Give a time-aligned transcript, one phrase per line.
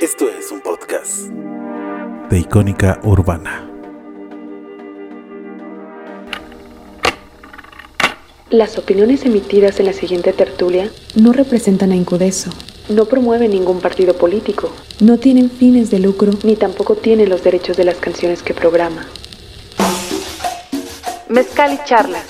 [0.00, 1.22] Esto es un podcast
[2.30, 3.68] de Icónica Urbana.
[8.48, 12.50] Las opiniones emitidas en la siguiente tertulia no representan a Incudeso,
[12.88, 14.70] no promueven ningún partido político,
[15.00, 19.04] no tienen fines de lucro, ni tampoco tienen los derechos de las canciones que programa.
[21.28, 22.24] Mezcal y charlas.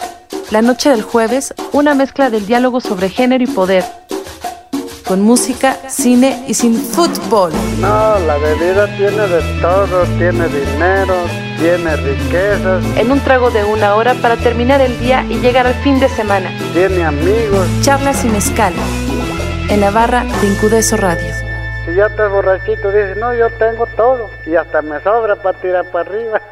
[0.51, 3.85] La noche del jueves, una mezcla del diálogo sobre género y poder.
[5.09, 7.51] Con música, cine y sin fútbol.
[7.81, 11.15] No, la bebida tiene de todo, tiene dinero,
[11.59, 15.73] tiene riquezas, En un trago de una hora para terminar el día y llegar al
[15.77, 16.51] fin de semana.
[16.75, 17.67] tiene amigos.
[17.81, 18.75] Charlas y mezcal.
[19.71, 21.33] En la barra de Incudeso Radio.
[21.87, 24.29] Si ya estás borrachito, dices, no, yo tengo todo.
[24.47, 26.43] Y hasta me sobra para tirar para arriba.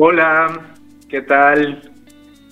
[0.00, 0.76] Hola,
[1.08, 1.90] ¿qué tal?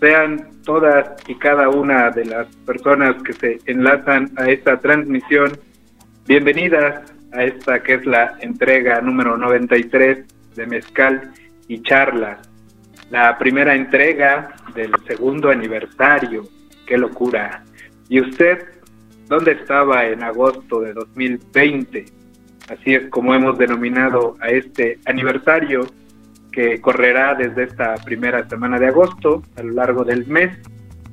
[0.00, 5.52] Sean todas y cada una de las personas que se enlazan a esta transmisión
[6.26, 10.24] bienvenidas a esta que es la entrega número 93
[10.56, 11.34] de Mezcal
[11.68, 12.50] y Charlas,
[13.10, 16.48] la primera entrega del segundo aniversario.
[16.84, 17.62] ¡Qué locura!
[18.08, 18.58] ¿Y usted
[19.28, 22.06] dónde estaba en agosto de 2020?
[22.70, 25.86] Así es como hemos denominado a este aniversario
[26.56, 30.56] que correrá desde esta primera semana de agosto a lo largo del mes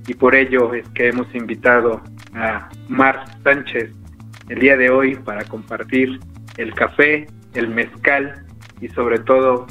[0.07, 2.01] y por ello es que hemos invitado
[2.33, 3.91] a Mar Sánchez
[4.47, 6.17] el día de hoy para compartir
[6.55, 8.45] el café, el mezcal
[8.79, 9.67] y sobre todo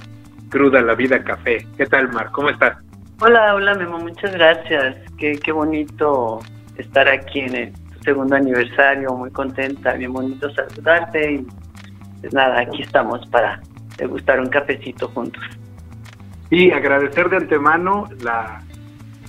[0.50, 1.66] cruda la vida café.
[1.78, 2.28] ¿Qué tal Mar?
[2.32, 2.76] ¿Cómo estás?
[3.22, 4.98] Hola, hola Memo, muchas gracias.
[5.16, 6.40] Qué, qué bonito
[6.76, 7.72] estar aquí en el
[8.04, 11.46] segundo aniversario, muy contenta, bien bonito saludarte y
[12.20, 13.62] pues nada, aquí estamos para
[13.96, 15.42] degustar un cafecito juntos.
[16.54, 18.60] Y agradecer de antemano la,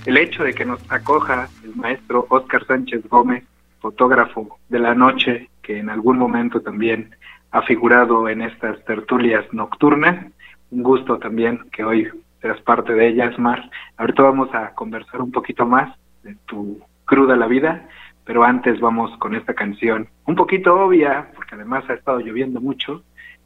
[0.04, 3.44] el hecho de que nos acoja el maestro Oscar Sánchez Gómez,
[3.80, 7.16] fotógrafo de la noche, que en algún momento también
[7.50, 10.26] ha figurado en estas tertulias nocturnas.
[10.70, 12.10] Un gusto también que hoy
[12.42, 13.70] seas parte de ellas, Mar.
[13.96, 17.88] Ahorita vamos a conversar un poquito más de tu cruda la vida,
[18.26, 23.02] pero antes vamos con esta canción, un poquito obvia, porque además ha estado lloviendo mucho,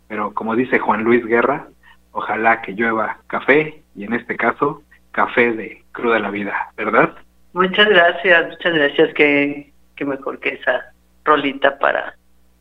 [0.09, 1.69] pero como dice Juan Luis Guerra,
[2.19, 7.15] ojalá que llueva café, y en este caso, café de cruda la vida, ¿verdad?
[7.53, 9.15] Muchas gracias, muchas gracias.
[9.15, 10.93] Qué, qué mejor que esa
[11.25, 12.15] rolita para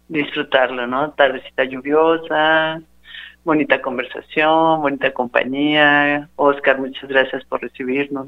[0.07, 1.11] disfrutarlo, ¿no?
[1.11, 2.81] Tardecita lluviosa,
[3.43, 6.29] bonita conversación, bonita compañía.
[6.35, 8.27] Oscar, muchas gracias por recibirnos.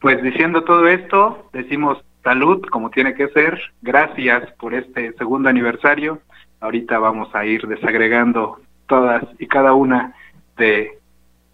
[0.00, 3.58] Pues diciendo todo esto, decimos salud como tiene que ser.
[3.82, 6.20] Gracias por este segundo aniversario.
[6.60, 10.14] Ahorita vamos a ir desagregando todas y cada una
[10.56, 10.98] de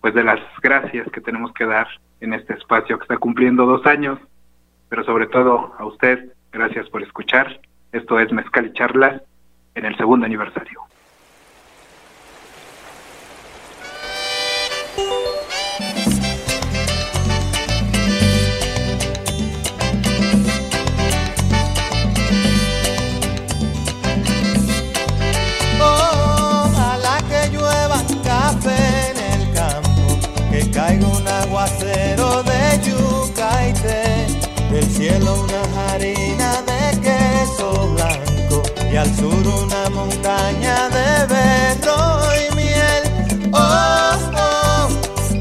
[0.01, 1.87] pues de las gracias que tenemos que dar
[2.21, 4.19] en este espacio que está cumpliendo dos años,
[4.89, 7.61] pero sobre todo a usted, gracias por escuchar.
[7.93, 9.23] Esto es Mezcal y Charlas
[9.75, 10.83] en el segundo aniversario.
[38.93, 43.51] Y al sur una montaña de berro y miel.
[43.53, 44.89] Oh, oh,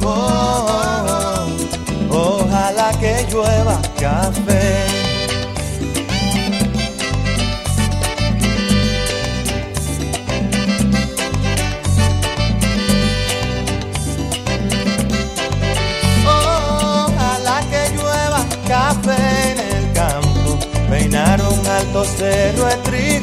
[0.05, 1.47] oh,
[2.09, 4.50] oh, ojalá que llueva café.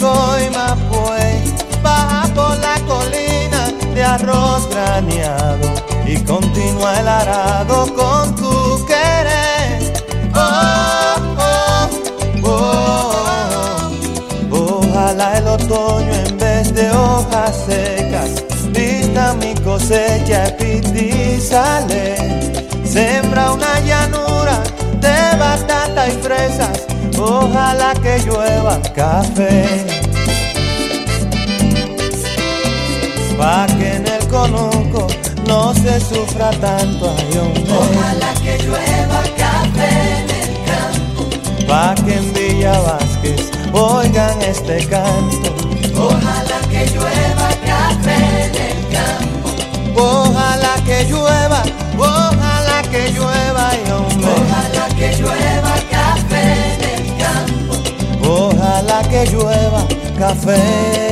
[0.09, 5.73] De trigo y mapuey, baja por la colina de arroz graneado
[6.07, 9.93] y continúa el arado con tu querer.
[10.35, 11.89] Oh, oh,
[12.45, 13.13] oh,
[14.51, 14.81] oh.
[14.81, 22.17] Ojalá el otoño en vez de hojas secas vista mi cosecha y sale.
[22.85, 24.63] Sembra una llanura
[25.01, 26.88] de batata y fresas.
[27.21, 29.87] Ojalá que llueva café.
[33.37, 35.07] Pa' que en el conuco
[35.47, 37.73] no se sufra tanto ay, hombre.
[37.73, 41.23] Ojalá que llueva café en el campo.
[41.67, 45.55] Pa' que en Villa Vázquez oigan este canto.
[45.97, 49.49] Ojalá que llueva café en el campo.
[50.01, 51.63] Ojalá que llueva,
[51.99, 54.31] ojalá que llueva y hombre.
[54.31, 55.58] Ojalá que llueva
[59.11, 59.87] que llueva
[60.19, 61.09] café.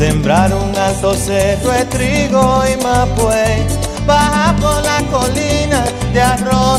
[0.00, 3.66] Sembrar un alto cerro de trigo y mapuey,
[4.06, 4.56] baja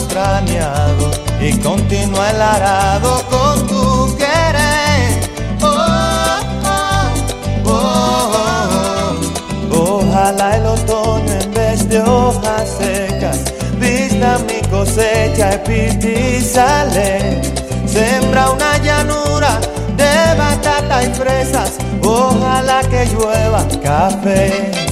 [0.07, 5.29] traneado y continúa el arado con tu querer.
[5.61, 8.31] Oh, oh, oh,
[9.71, 9.99] oh.
[9.99, 13.39] Ojalá el otoño en vez de hojas secas
[13.81, 17.41] vista mi cosecha y sale.
[17.85, 19.59] Sembra una llanura
[19.97, 24.90] de batata y fresas, ojalá que llueva café.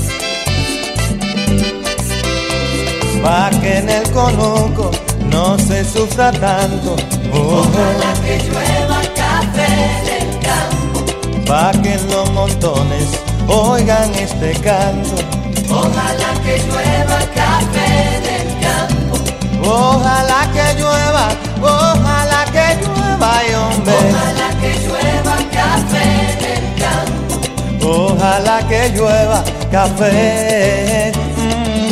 [3.23, 4.91] Pa' que en el conuco
[5.31, 6.95] no se sufra tanto,
[7.31, 9.67] Ojalá que llueva café
[9.99, 10.99] en el campo.
[11.45, 13.05] pa' que en los montones
[13.47, 15.15] oigan este canto.
[15.69, 17.87] Ojalá que llueva café
[18.17, 19.13] en el campo.
[19.69, 21.27] Ojalá que llueva,
[21.61, 23.93] ojalá que llueva, y hombre.
[24.09, 27.87] Ojalá que llueva café en el campo.
[27.87, 31.11] Ojalá que llueva café,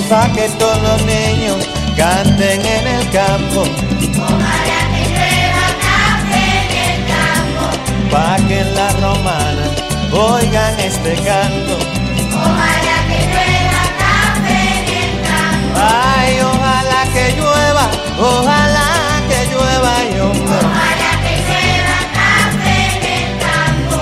[0.10, 1.68] pa' que todos los niños
[1.98, 7.66] canten en el campo, Ojalá que llueva café en el campo.
[8.12, 9.66] pa' que en la romana
[10.14, 11.76] oigan este canto.
[12.34, 15.76] Ojalá que llueva café en el campo.
[15.76, 17.86] Ay, ojalá que llueva,
[18.18, 18.90] ojalá
[19.30, 20.60] que llueva, y hombre.
[20.68, 23.96] Ojalá que llueva café en el campo.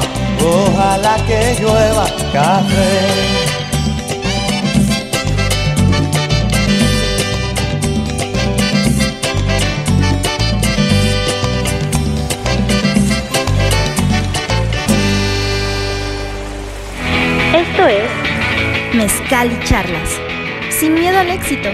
[0.46, 3.45] Ojalá que llueva café.
[17.88, 18.10] Es
[18.96, 20.20] Mezcal y Charlas.
[20.70, 21.70] Sin miedo al éxito.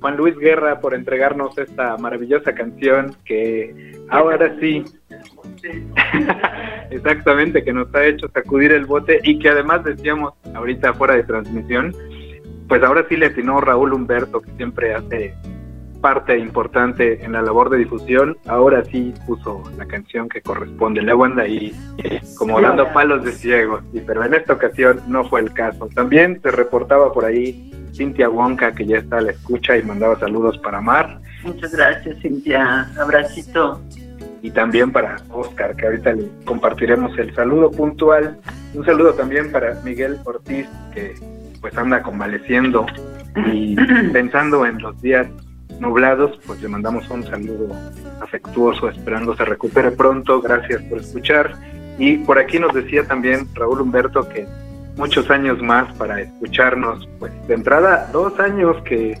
[0.00, 4.84] Juan Luis Guerra por entregarnos esta maravillosa canción que ahora sí,
[6.90, 11.22] exactamente, que nos ha hecho sacudir el bote y que además decíamos ahorita fuera de
[11.22, 11.96] transmisión,
[12.68, 15.34] pues ahora sí le atinó Raúl Humberto, que siempre hace
[16.04, 21.00] parte importante en la labor de difusión, ahora sí puso la canción que corresponde.
[21.00, 21.74] Luego anda ahí
[22.36, 25.88] como dando palos de ciego, y, pero en esta ocasión no fue el caso.
[25.94, 30.20] También se reportaba por ahí Cintia Wonka, que ya está a la escucha y mandaba
[30.20, 32.86] saludos para Mar, Muchas gracias, Cintia.
[33.00, 33.80] Abracito.
[34.42, 38.38] y también para Oscar, que ahorita le compartiremos el saludo puntual.
[38.74, 41.14] Un saludo también para Miguel Ortiz, que
[41.62, 42.84] pues anda convaleciendo
[43.54, 43.74] y
[44.12, 45.26] pensando en los días
[45.84, 47.68] nublados, pues le mandamos un saludo
[48.20, 50.40] afectuoso, esperando se recupere pronto.
[50.40, 51.54] Gracias por escuchar.
[51.98, 54.46] Y por aquí nos decía también Raúl Humberto que
[54.96, 59.16] muchos años más para escucharnos, pues de entrada dos años que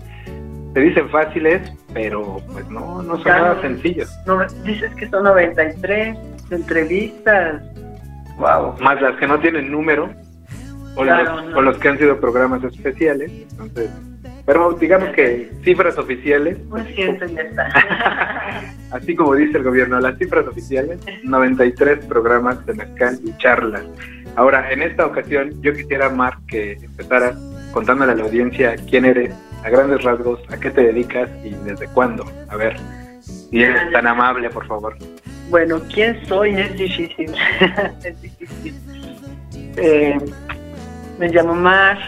[0.72, 1.60] se dicen fáciles,
[1.92, 4.10] pero pues no, no son nada sencillos.
[4.26, 6.16] No, dices que son 93
[6.50, 7.62] entrevistas.
[8.38, 8.74] Wow.
[8.80, 10.10] más las que no tienen número
[10.96, 11.58] o, Claro, los, no.
[11.58, 13.30] o los que han sido programas especiales.
[13.52, 13.90] Entonces,
[14.46, 18.64] pero digamos que cifras oficiales, Un ciento ya está.
[18.90, 23.82] así como dice el gobierno, las cifras oficiales, 93 programas de mezcal y charlas.
[24.36, 27.34] Ahora, en esta ocasión, yo quisiera, Marc, que empezara
[27.72, 29.32] contándole a la audiencia quién eres,
[29.64, 32.24] a grandes rasgos, a qué te dedicas y desde cuándo.
[32.48, 32.76] A ver,
[33.20, 34.96] si eres tan amable, por favor.
[35.50, 36.50] Bueno, ¿quién soy?
[36.50, 37.32] Es difícil.
[38.04, 38.74] es difícil.
[39.76, 40.18] Eh,
[41.18, 41.98] me llamo Mar.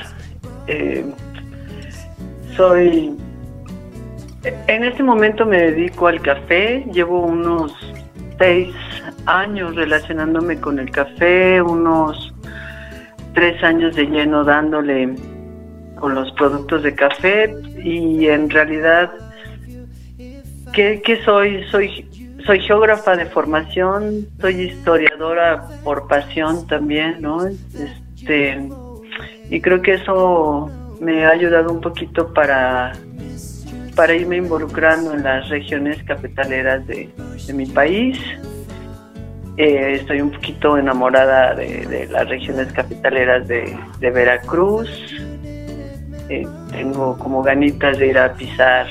[0.66, 1.05] eh,
[2.56, 3.16] soy.
[4.68, 6.84] En este momento me dedico al café.
[6.92, 7.72] Llevo unos
[8.38, 8.75] seis
[9.26, 12.34] años relacionándome con el café, unos
[13.34, 15.14] tres años de lleno dándole
[15.98, 19.10] con los productos de café y en realidad
[20.76, 21.64] ¿Qué, soy?
[21.70, 22.06] Soy
[22.44, 27.46] soy geógrafa de formación, soy historiadora por pasión también, ¿no?
[27.46, 28.68] Este
[29.50, 32.92] y creo que eso me ha ayudado un poquito para
[33.94, 37.08] para irme involucrando en las regiones cafetaleras de,
[37.46, 38.18] de mi país.
[39.56, 44.90] Eh, estoy un poquito enamorada de, las regiones cafetaleras de, de Veracruz,
[46.28, 48.86] eh, tengo como ganitas de ir a pisar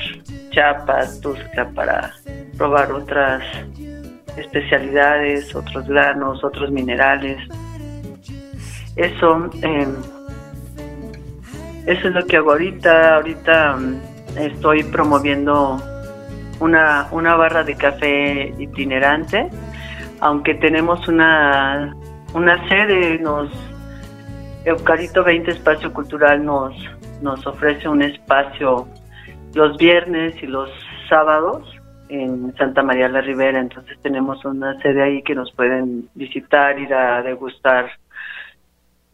[0.50, 2.12] Chiapas, Tusca para
[2.56, 3.44] probar otras
[4.36, 7.38] especialidades, otros granos, otros minerales.
[8.96, 9.86] Eso, eh,
[11.86, 13.16] eso es lo que hago ahorita.
[13.16, 15.80] Ahorita mm, estoy promoviendo
[16.60, 19.48] una, una barra de café itinerante,
[20.20, 21.94] aunque tenemos una,
[22.34, 23.50] una sede, nos
[24.64, 26.74] Eucarito 20 Espacio Cultural nos,
[27.22, 28.88] nos ofrece un espacio
[29.54, 30.68] los viernes y los
[31.08, 31.72] sábados
[32.08, 36.92] en Santa María la Ribera, entonces tenemos una sede ahí que nos pueden visitar, ir
[36.92, 37.90] a degustar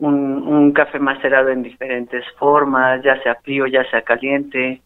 [0.02, 4.80] un, un café macerado en diferentes formas, ya sea frío, ya sea caliente.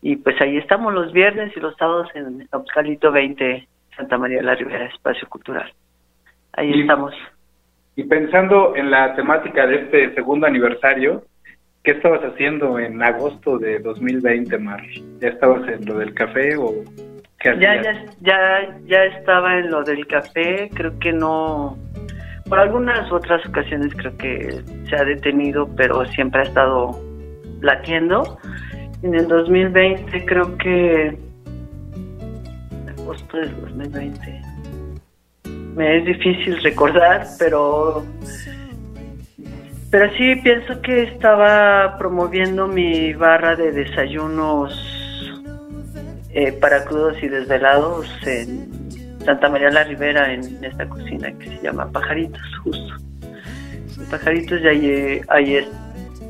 [0.00, 4.54] Y pues ahí estamos los viernes y los sábados en Eucalipto 20, Santa María la
[4.54, 5.70] Ribera, Espacio Cultural.
[6.54, 7.14] Ahí Y- estamos.
[7.94, 11.24] Y pensando en la temática de este segundo aniversario,
[11.84, 14.80] ¿qué estabas haciendo en agosto de 2020, Mar?
[15.20, 16.72] ¿Ya estabas en lo del café o
[17.40, 21.76] qué Ya, ya, ya, ya estaba en lo del café, creo que no,
[22.48, 26.98] por algunas otras ocasiones creo que se ha detenido, pero siempre ha estado
[27.60, 28.38] latiendo.
[29.02, 31.16] En el 2020 creo que,
[32.98, 34.42] agosto del 2020,
[35.76, 38.04] me es difícil recordar, pero,
[39.90, 44.72] pero sí pienso que estaba promoviendo mi barra de desayunos
[46.30, 48.77] eh, para crudos y desvelados en
[49.28, 52.94] Santa María la Ribera, en esta cocina que se llama Pajaritos, justo.
[54.10, 55.68] Pajaritos, y ahí, ahí, es-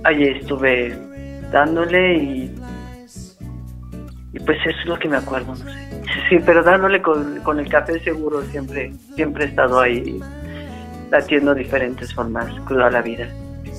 [0.03, 0.99] ahí estuve
[1.53, 2.55] dándole y,
[4.33, 5.65] y pues eso es lo que me acuerdo, no sé.
[6.29, 10.19] Sí, pero dándole con, con el café seguro, siempre, siempre he estado ahí
[11.13, 13.29] latiendo diferentes formas, crudo a la vida.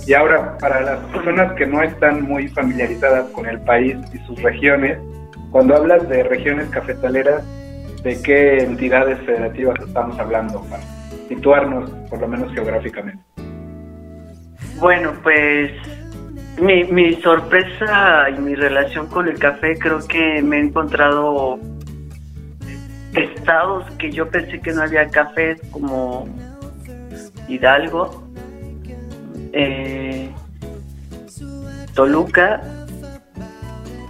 [0.07, 4.41] Y ahora, para las personas que no están muy familiarizadas con el país y sus
[4.41, 4.97] regiones,
[5.51, 7.43] cuando hablas de regiones cafetaleras,
[8.03, 10.83] ¿de qué entidades federativas estamos hablando para
[11.27, 13.21] situarnos, por lo menos geográficamente?
[14.79, 15.71] Bueno, pues
[16.61, 21.59] mi, sorpresa y mi relación con el café creo que me he encontrado
[23.13, 26.27] estados que yo pensé que no había café como
[27.47, 28.23] Hidalgo,
[29.51, 30.29] eh,
[31.93, 32.61] Toluca,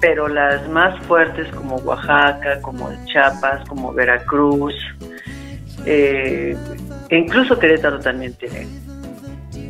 [0.01, 4.74] pero las más fuertes como Oaxaca, como Chiapas, como Veracruz,
[5.86, 6.56] eh,
[7.10, 8.68] incluso Querétaro también tiene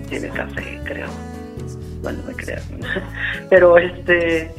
[0.07, 1.07] tiene café, creo.
[2.01, 2.57] Bueno, me creo.
[3.49, 4.49] Pero este,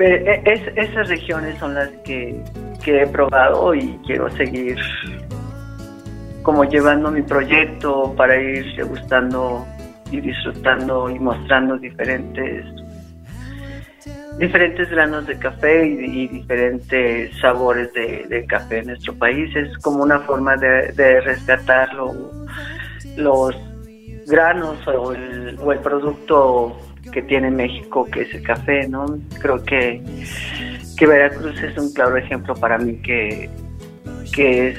[0.00, 2.42] eh, es- esas regiones son las que,
[2.82, 4.76] que he probado y quiero seguir
[6.42, 9.64] como llevando mi proyecto para ir degustando
[10.10, 12.64] y disfrutando y mostrando diferentes
[14.38, 19.54] diferentes granos de café y, diferentes sabores de, café en nuestro país.
[19.56, 22.30] Es como una forma de, de rescatar lo-
[23.16, 23.54] los
[24.26, 26.78] granos o el, o el producto
[27.12, 29.06] que tiene México, que es el café, ¿no?
[29.40, 30.02] Creo que,
[30.96, 33.48] que Veracruz es un claro ejemplo para mí que,
[34.34, 34.78] que es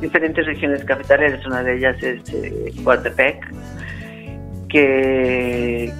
[0.00, 3.46] diferentes regiones cafetaleras, una de ellas es eh, Coatepec,
[4.68, 5.92] que,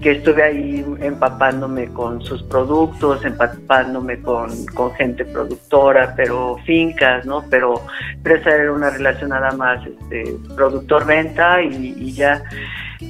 [0.00, 7.44] que estuve ahí empapándome con sus productos, empapándome con, con gente productora, pero fincas, ¿no?
[7.50, 7.82] Pero,
[8.24, 12.42] esa era una relación nada más este, productor-venta y, ya,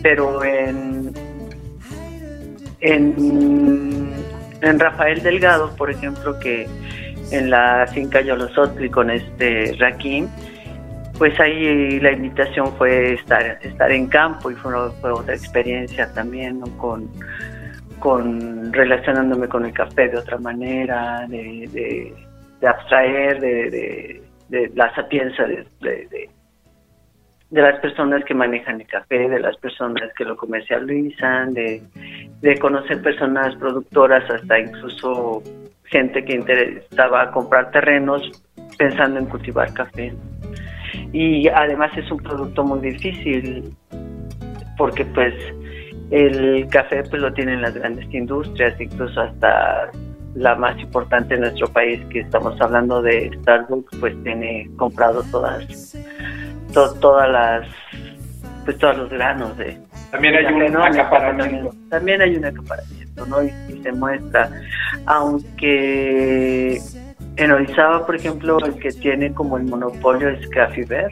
[0.02, 1.12] pero en,
[2.80, 4.12] en,
[4.62, 6.66] en Rafael Delgado, por ejemplo, que
[7.30, 10.28] en la finca Yolosotli con este Raquín,
[11.18, 16.60] pues ahí la invitación fue estar, estar en campo y fue, otra experiencia también.
[17.98, 22.14] Con, relacionándome con el café de otra manera, de, de,
[22.60, 24.22] de abstraer de,
[24.76, 26.30] la sapiencia de,
[27.50, 31.82] las personas que manejan el café, de las personas que lo comercializan, de,
[32.40, 35.42] de conocer personas productoras, hasta incluso
[35.86, 38.30] gente que interesaba comprar terrenos
[38.78, 40.12] pensando en cultivar café.
[41.12, 43.74] Y además es un producto muy difícil
[44.76, 45.34] porque pues
[46.10, 49.90] el café pues lo tienen las grandes industrias, incluso hasta
[50.34, 55.96] la más importante en nuestro país, que estamos hablando de Starbucks, pues tiene comprado todas
[56.72, 57.66] to, todas las
[58.64, 59.78] pues todos los granos de
[60.10, 61.70] También hay un acaparamiento.
[61.70, 63.42] También, también hay un acaparamiento, ¿no?
[63.42, 64.50] Y, y se muestra,
[65.06, 66.78] aunque
[67.38, 71.10] en Orizaba, por ejemplo, el que tiene como el monopolio es Cafiber,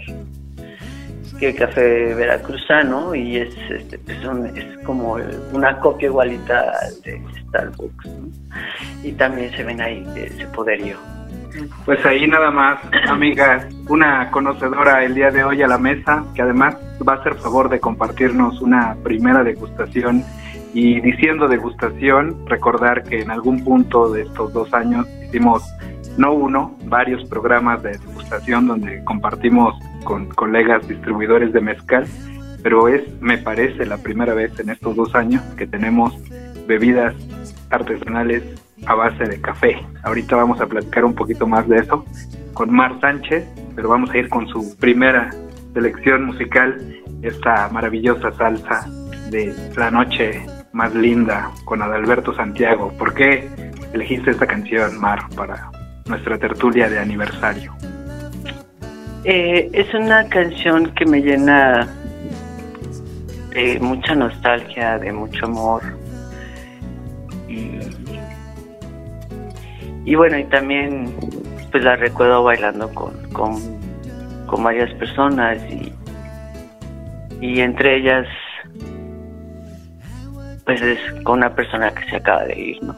[1.38, 4.18] que café veracruzano y es, este, pues,
[4.56, 5.18] es como
[5.52, 6.72] una copia igualita
[7.04, 8.08] de Starbucks.
[9.04, 10.96] Y también se ven ahí ese poderío.
[11.84, 16.42] Pues ahí nada más, amiga, una conocedora el día de hoy a la mesa, que
[16.42, 20.24] además va a hacer favor de compartirnos una primera degustación.
[20.74, 25.62] Y diciendo degustación, recordar que en algún punto de estos dos años hicimos
[26.16, 32.06] no uno, varios programas de degustación donde compartimos con colegas distribuidores de mezcal,
[32.62, 36.14] pero es, me parece, la primera vez en estos dos años que tenemos
[36.66, 37.14] bebidas
[37.70, 38.42] artesanales
[38.86, 39.78] a base de café.
[40.02, 42.04] Ahorita vamos a platicar un poquito más de eso
[42.54, 45.30] con Mar Sánchez, pero vamos a ir con su primera
[45.74, 46.80] selección musical,
[47.22, 48.86] esta maravillosa salsa
[49.30, 52.92] de La Noche Más Linda con Adalberto Santiago.
[52.98, 53.48] ¿Por qué
[53.92, 55.70] elegiste esta canción, Mar, para
[56.06, 57.74] nuestra tertulia de aniversario?
[59.24, 61.88] Eh, es una canción que me llena
[63.50, 65.82] de mucha nostalgia, de mucho amor.
[67.48, 67.80] Y,
[70.04, 71.12] y bueno, y también
[71.72, 73.56] pues la recuerdo bailando con, con,
[74.46, 75.92] con varias personas y,
[77.40, 78.26] y entre ellas
[80.64, 82.96] pues es con una persona que se acaba de ir, ¿no?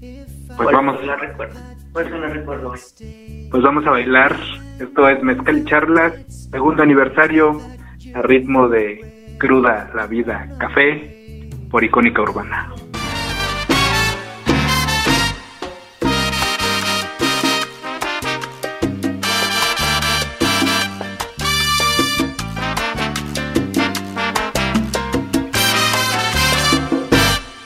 [0.00, 1.58] Pues Por vamos, la recuerdo.
[1.96, 2.74] Por eso la recuerdo
[3.50, 4.38] pues vamos a bailar.
[4.78, 6.12] Esto es Mezcal y Charlas,
[6.50, 7.58] segundo aniversario,
[8.14, 12.70] a ritmo de Cruda la Vida Café por Icónica Urbana.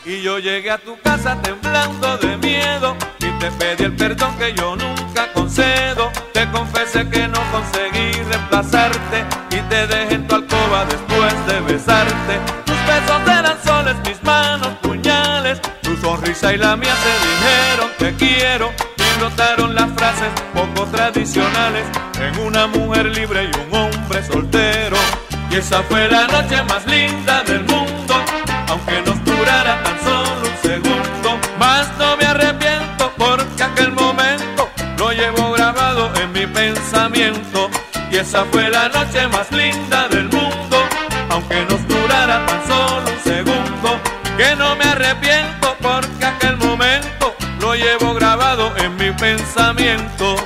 [0.07, 2.97] Y yo llegué a tu casa temblando de miedo
[3.41, 6.13] te pedí el perdón que yo nunca concedo.
[6.33, 12.35] Te confesé que no conseguí reemplazarte y te dejé en tu alcoba después de besarte.
[12.67, 15.61] Tus besos eran soles, mis manos puñales.
[15.83, 21.85] Tu sonrisa y la mía se dijeron te quiero y brotaron las frases poco tradicionales
[22.19, 24.97] en una mujer libre y un hombre soltero.
[25.51, 28.15] Y esa fue la noche más linda del mundo,
[28.69, 29.20] aunque nos
[38.31, 40.77] esa fue la noche más linda del mundo,
[41.31, 44.01] aunque nos durara tan solo un segundo.
[44.37, 50.37] Que no me arrepiento porque aquel momento lo llevo grabado en mi pensamiento.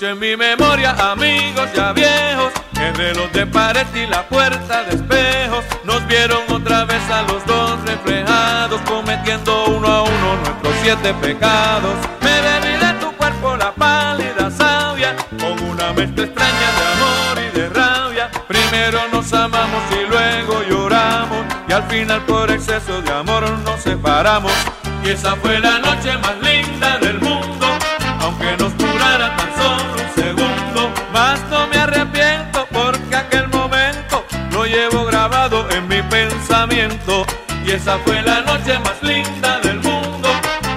[0.00, 1.33] En mi memoria, amigos ya
[3.72, 9.88] y la puerta de espejos, nos vieron otra vez a los dos reflejados, cometiendo uno
[9.88, 11.94] a uno nuestros siete pecados.
[12.20, 17.58] Me bebí de tu cuerpo la pálida savia, con una mezcla extraña de amor y
[17.58, 18.30] de rabia.
[18.46, 24.52] Primero nos amamos y luego lloramos, y al final por exceso de amor nos separamos.
[25.02, 26.36] Y esa fue la noche más
[37.98, 40.28] fue la noche más linda del mundo,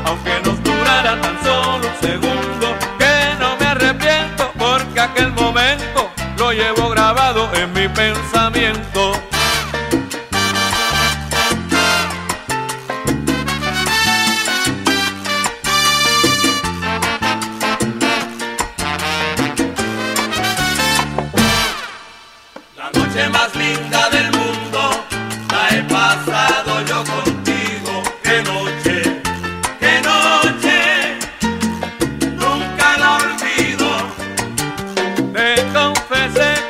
[0.05, 2.77] aunque nos durara tan solo un segundo.
[2.99, 8.46] Que no me arrepiento porque aquel momento lo llevo grabado en mi pensamiento.
[36.27, 36.66] Olvido.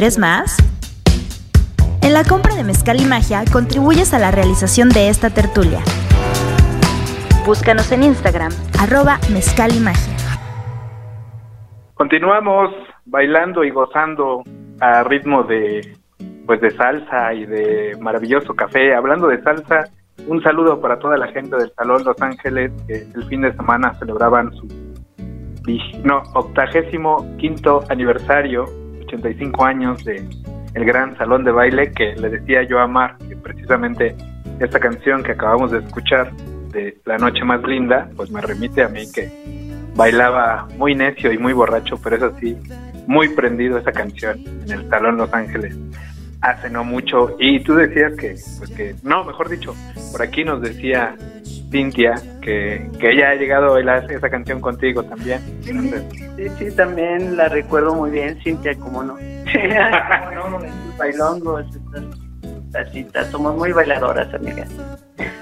[0.00, 0.56] ¿Quieres más?
[2.00, 5.80] En la compra de Mezcal y Magia contribuyes a la realización de esta tertulia.
[7.44, 10.16] Búscanos en Instagram, arroba Mezcal y Magia.
[11.92, 12.70] Continuamos
[13.04, 14.42] bailando y gozando
[14.80, 15.94] a ritmo de
[16.46, 18.94] pues de salsa y de maravilloso café.
[18.94, 19.84] Hablando de salsa,
[20.26, 23.92] un saludo para toda la gente del Salón Los Ángeles que el fin de semana
[23.98, 24.66] celebraban su
[26.04, 28.64] no, octagésimo quinto aniversario,
[29.10, 30.24] 85 años de
[30.74, 34.14] el gran salón de baile que le decía yo a Mar que precisamente
[34.60, 36.32] esta canción que acabamos de escuchar
[36.72, 39.28] de La Noche Más Linda, pues me remite a mí que
[39.96, 42.56] bailaba muy necio y muy borracho, pero eso sí,
[43.08, 45.76] muy prendido esa canción en el Salón Los Ángeles
[46.40, 47.36] hace no mucho.
[47.38, 49.74] Y tú decías que, pues que, no, mejor dicho,
[50.12, 51.16] por aquí nos decía
[51.70, 55.40] Cintia que, que ella ha llegado a bailar esa canción contigo también.
[55.66, 56.04] Entonces,
[56.40, 59.14] Sí, sí, también la recuerdo muy bien, Cintia, como no.
[59.14, 60.66] Cómo no,
[60.98, 61.66] bailongos,
[62.72, 64.70] tacitas, somos muy bailadoras, amigas.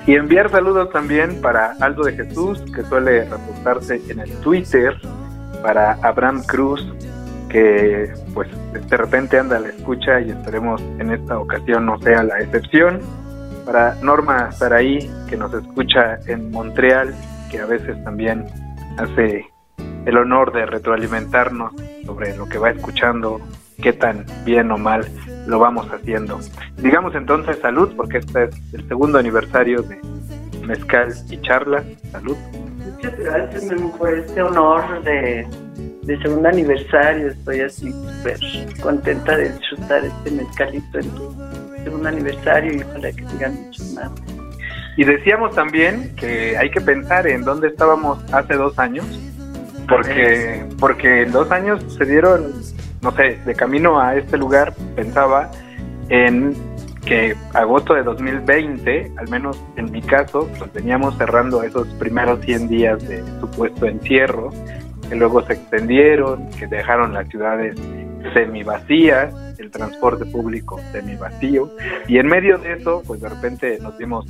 [0.08, 4.96] Y enviar saludos también para Aldo de Jesús, que suele reportarse en el Twitter,
[5.62, 6.84] para Abraham Cruz,
[7.48, 12.24] que pues de repente anda a la escucha y esperemos en esta ocasión no sea
[12.24, 13.00] la excepción.
[13.68, 17.14] Para Norma Saraí, que nos escucha en Montreal,
[17.50, 18.46] que a veces también
[18.96, 19.44] hace
[20.06, 21.74] el honor de retroalimentarnos
[22.06, 23.42] sobre lo que va escuchando,
[23.82, 25.06] qué tan bien o mal
[25.46, 26.40] lo vamos haciendo.
[26.78, 30.00] Digamos entonces salud, porque este es el segundo aniversario de
[30.66, 31.84] Mezcal y Charla.
[32.10, 32.38] Salud.
[32.94, 35.46] Muchas gracias, por este honor de,
[36.04, 37.28] de segundo aniversario.
[37.28, 38.38] Estoy así súper
[38.80, 44.10] contenta de disfrutar este mezcalito en segundo aniversario y ojalá que sigan muchos más.
[44.96, 49.06] Y decíamos también que hay que pensar en dónde estábamos hace dos años,
[49.88, 52.52] porque, porque en dos años se dieron,
[53.00, 55.50] no sé, de camino a este lugar pensaba
[56.08, 56.54] en
[57.06, 62.68] que agosto de 2020, al menos en mi caso, pues veníamos cerrando esos primeros 100
[62.68, 64.50] días de supuesto encierro,
[65.08, 67.76] que luego se extendieron, que dejaron las ciudades
[68.32, 71.70] semi vacías, el transporte público semi vacío,
[72.06, 74.26] y en medio de eso, pues de repente nos dimos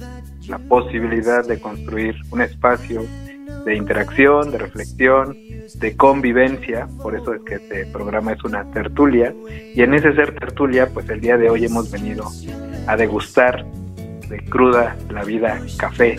[0.48, 3.03] la posibilidad de construir un espacio
[3.64, 5.37] de interacción, de reflexión,
[5.74, 9.35] de convivencia, por eso es que este programa es una tertulia,
[9.74, 12.24] y en ese ser tertulia, pues el día de hoy hemos venido
[12.87, 13.64] a degustar
[14.29, 16.18] de cruda la vida café.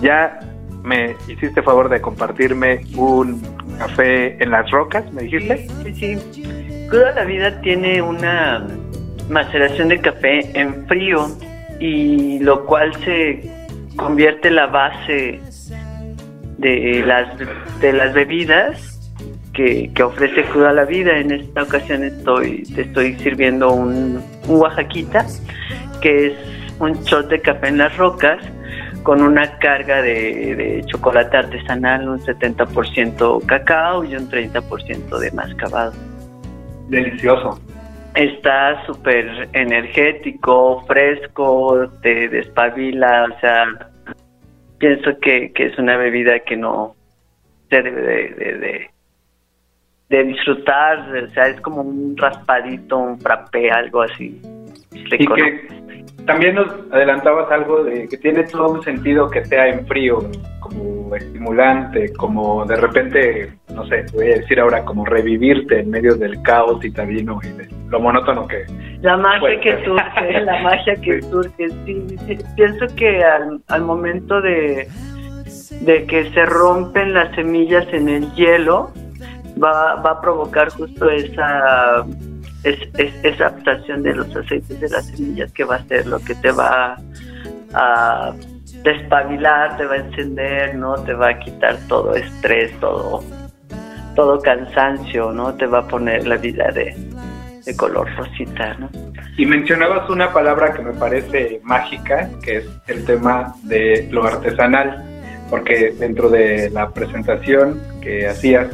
[0.00, 0.40] Ya
[0.82, 3.40] me hiciste favor de compartirme un
[3.78, 5.66] café en las rocas, ¿me dijiste?
[5.84, 6.73] Sí, sí.
[6.88, 8.66] Cruda la vida tiene una
[9.28, 11.26] maceración de café en frío
[11.80, 13.50] y lo cual se
[13.96, 15.40] convierte en la base
[16.58, 17.28] de las
[17.80, 19.12] de las bebidas
[19.52, 21.16] que, ofrece cruda la vida.
[21.18, 25.26] En esta ocasión estoy te estoy sirviendo un, un oaxaquita
[26.00, 26.32] que es
[26.80, 28.38] un shot de café en las rocas
[29.02, 35.92] con una carga de, de chocolate artesanal, un 70% cacao y un 30% de mascabado.
[36.88, 37.58] Delicioso.
[38.14, 43.64] Está súper energético, fresco, te despabila, o sea,
[44.78, 46.94] pienso que, que es una bebida que no
[47.70, 48.90] se debe de, de, de,
[50.10, 54.40] de disfrutar, o sea, es como un raspadito, un frappé, algo así.
[54.92, 55.83] Y que
[56.26, 60.18] también nos adelantabas algo de que tiene todo un sentido que sea en frío,
[60.60, 66.16] como estimulante, como de repente, no sé, voy a decir ahora, como revivirte en medio
[66.16, 68.64] del caos citadino y de lo monótono que...
[69.02, 74.40] La magia que surge, la magia que surge, sí, sí, pienso que al, al momento
[74.40, 74.88] de,
[75.82, 78.90] de que se rompen las semillas en el hielo,
[79.62, 82.06] va, va a provocar justo esa,
[82.64, 83.50] es, es- esa
[84.02, 86.96] de los aceites de las semillas que va a ser lo que te va
[87.74, 88.32] a
[88.82, 90.94] despabilar, te va a encender, ¿no?
[91.04, 93.22] Te va a quitar todo estrés, todo,
[94.14, 95.54] todo cansancio, ¿no?
[95.54, 96.94] Te va a poner la vida de,
[97.64, 98.90] de color rosita, ¿no?
[99.36, 105.02] Y mencionabas una palabra que me parece mágica, que es el tema de lo artesanal,
[105.50, 108.68] porque dentro de la presentación que hacías,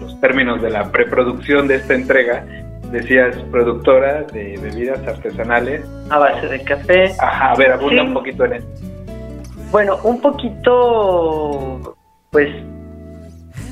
[0.00, 2.44] los términos de la preproducción de esta entrega,
[2.90, 5.84] decías productora de bebidas artesanales.
[6.10, 7.12] A base de café.
[7.20, 8.08] Ajá, a ver, abunda Sí.
[8.08, 8.66] un poquito en eso.
[9.70, 11.96] Bueno, un poquito,
[12.30, 12.48] pues,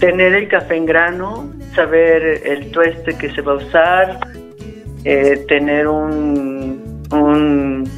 [0.01, 4.19] tener el café en grano, saber el tueste que se va a usar,
[5.05, 7.89] eh, tener un, un,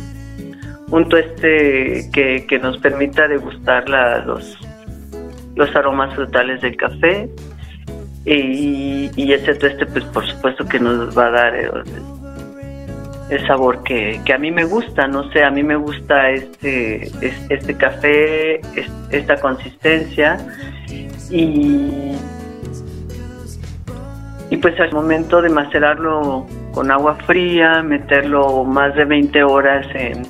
[0.91, 4.59] un tueste que, que nos permita degustar la- los,
[5.55, 7.29] los aromas frutales del café.
[8.27, 11.71] Y, y ese tueste, pues, por supuesto que nos va a dar el,
[13.31, 17.05] el sabor que, que a mí me gusta, no sé, a mí me gusta este,
[17.25, 20.39] es- este café, es- esta consistencia.
[21.31, 22.17] Y,
[24.51, 30.23] y pues al momento de macerarlo con agua fría, meterlo más de 20 horas en,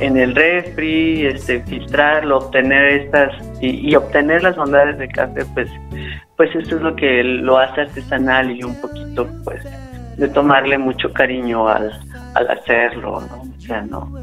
[0.00, 5.68] en el refri, este, filtrarlo, obtener estas y, y obtener las bondades del café, pues,
[6.38, 9.60] pues eso es lo que lo hace artesanal y un poquito pues
[10.16, 11.90] de tomarle mucho cariño al,
[12.34, 13.42] al hacerlo, ¿no?
[13.42, 14.16] O sea, no.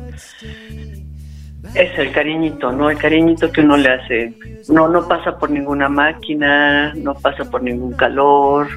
[1.73, 2.89] Es el cariñito, ¿no?
[2.89, 4.33] El cariñito que uno le hace.
[4.69, 8.69] No, no pasa por ninguna máquina, no pasa por ningún calor,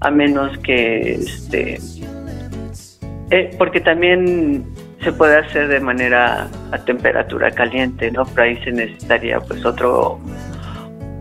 [0.00, 1.78] a menos que, este,
[3.30, 4.64] eh, porque también
[5.00, 8.24] se puede hacer de manera a temperatura caliente, ¿no?
[8.24, 10.18] Pero ahí se necesitaría, pues, otro,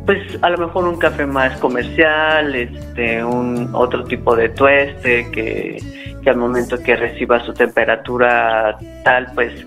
[0.06, 5.82] pues, a lo mejor un café más comercial, este, un otro tipo de tueste que,
[6.22, 9.66] que al momento que reciba su temperatura tal, pues,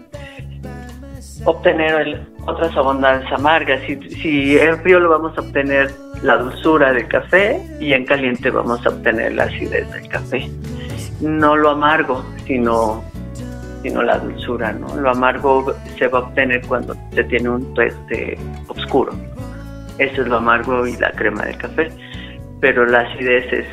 [1.44, 3.80] obtener el- otras abundancias amargas.
[3.86, 5.90] Si, si en frío lo vamos a obtener
[6.22, 10.48] la dulzura del café y en caliente vamos a obtener la acidez del café.
[11.20, 13.02] No lo amargo, sino,
[13.82, 14.94] sino la dulzura, ¿no?
[14.96, 19.12] Lo amargo se va a obtener cuando se tiene un tueste oscuro.
[19.98, 21.88] Eso es lo amargo y la crema del café.
[22.60, 23.66] Pero la acidez es,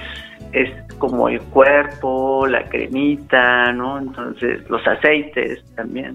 [0.51, 3.99] es como el cuerpo, la cremita, ¿no?
[3.99, 6.13] Entonces, los aceites también.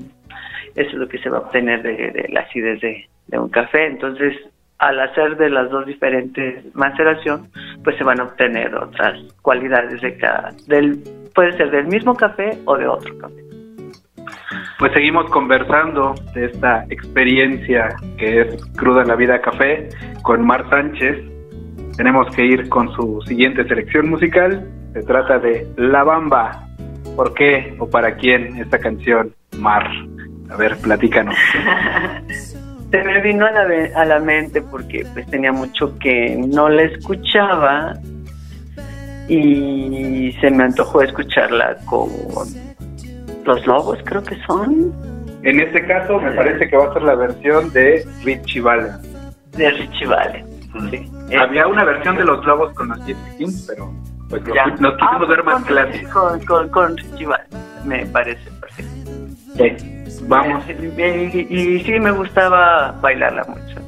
[0.74, 3.48] Eso es lo que se va a obtener de, de la acidez de, de un
[3.48, 3.86] café.
[3.86, 4.36] Entonces,
[4.78, 7.48] al hacer de las dos diferentes maceración,
[7.82, 11.02] pues se van a obtener otras cualidades de cada, del,
[11.34, 13.47] puede ser del mismo café o de otro café.
[14.78, 19.88] Pues seguimos conversando de esta experiencia que es Cruda la Vida Café
[20.22, 21.18] con Mar Sánchez.
[21.96, 24.70] Tenemos que ir con su siguiente selección musical.
[24.92, 26.64] Se trata de La Bamba.
[27.16, 29.84] ¿Por qué o para quién esta canción, Mar?
[30.48, 31.34] A ver, platícanos.
[32.92, 36.82] Se me vino a la, a la mente porque pues tenía mucho que no la
[36.82, 37.94] escuchaba
[39.28, 42.08] y se me antojó escucharla con
[43.48, 44.92] los lobos, creo que son,
[45.42, 49.00] En este caso, me parece que va a ser la versión de Richie Valens.
[49.56, 50.46] de Richie Valens.
[50.90, 51.10] Sí.
[51.36, 53.92] Había una versión de Los Lobos con los Gypsy Kings, pero
[54.28, 54.66] pues nos, Ya.
[54.66, 56.12] nos quisimos Ah, ver más clásicos.
[56.12, 59.10] Con, con, con Richie Valens, me parece perfecto.
[59.56, 59.94] Sí,
[60.28, 60.64] Vamos.
[60.68, 63.80] Y, y- y sí me gustaba bailarla mucho.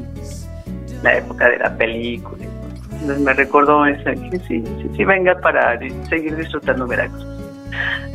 [1.02, 2.44] La época de la película.
[2.92, 7.24] Entonces me recordó esa que sí, sí, sí, venga para seguir disfrutando Veracruz.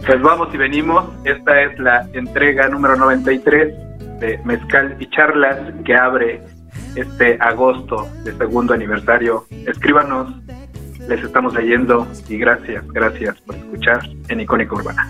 [0.06, 1.06] Pues vamos y venimos.
[1.24, 3.74] Esta es la entrega número 93
[4.20, 6.42] de Mezcal y Charlas que abre
[6.96, 9.46] este agosto de segundo aniversario.
[9.68, 10.34] Escríbanos,
[11.08, 15.10] les estamos leyendo y gracias, gracias por escuchar en Icónica Urbana.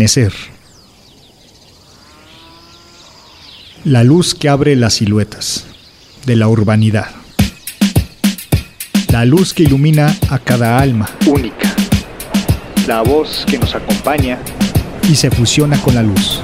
[0.00, 0.32] Amanecer.
[3.84, 5.66] La luz que abre las siluetas
[6.24, 7.10] de la urbanidad.
[9.12, 11.06] La luz que ilumina a cada alma.
[11.26, 11.76] Única.
[12.86, 14.38] La voz que nos acompaña
[15.06, 16.40] y se fusiona con la luz.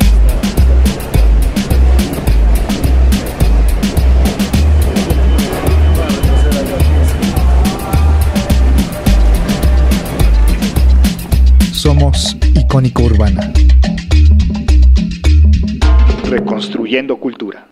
[12.77, 13.53] Somos Icónica Urbana.
[16.29, 17.69] Reconstruyendo cultura.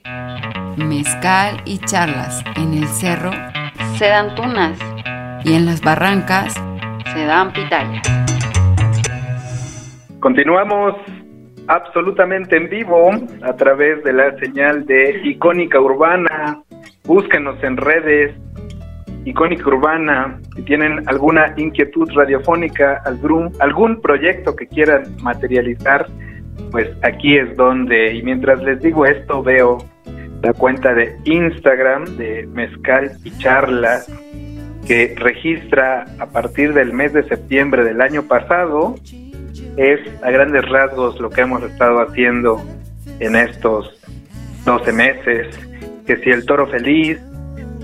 [0.78, 2.42] Mezcal y charlas.
[2.56, 3.30] En el cerro
[3.98, 4.78] se dan tunas
[5.44, 6.54] y en las barrancas
[7.12, 8.02] se dan pitayas.
[10.20, 10.94] Continuamos
[11.66, 13.10] absolutamente en vivo
[13.42, 16.62] a través de la señal de Icónica Urbana.
[17.04, 18.34] Búsquenos en redes
[19.24, 20.38] Icónica Urbana.
[20.54, 26.06] Si tienen alguna inquietud radiofónica, algún, algún proyecto que quieran materializar,
[26.70, 29.78] pues aquí es donde, y mientras les digo esto, veo
[30.42, 34.12] la cuenta de Instagram de Mezcal y Charlas,
[34.87, 38.94] que registra a partir del mes de septiembre del año pasado,
[39.76, 42.62] es a grandes rasgos lo que hemos estado haciendo
[43.20, 43.98] en estos
[44.64, 45.58] 12 meses,
[46.06, 47.18] que si el toro feliz,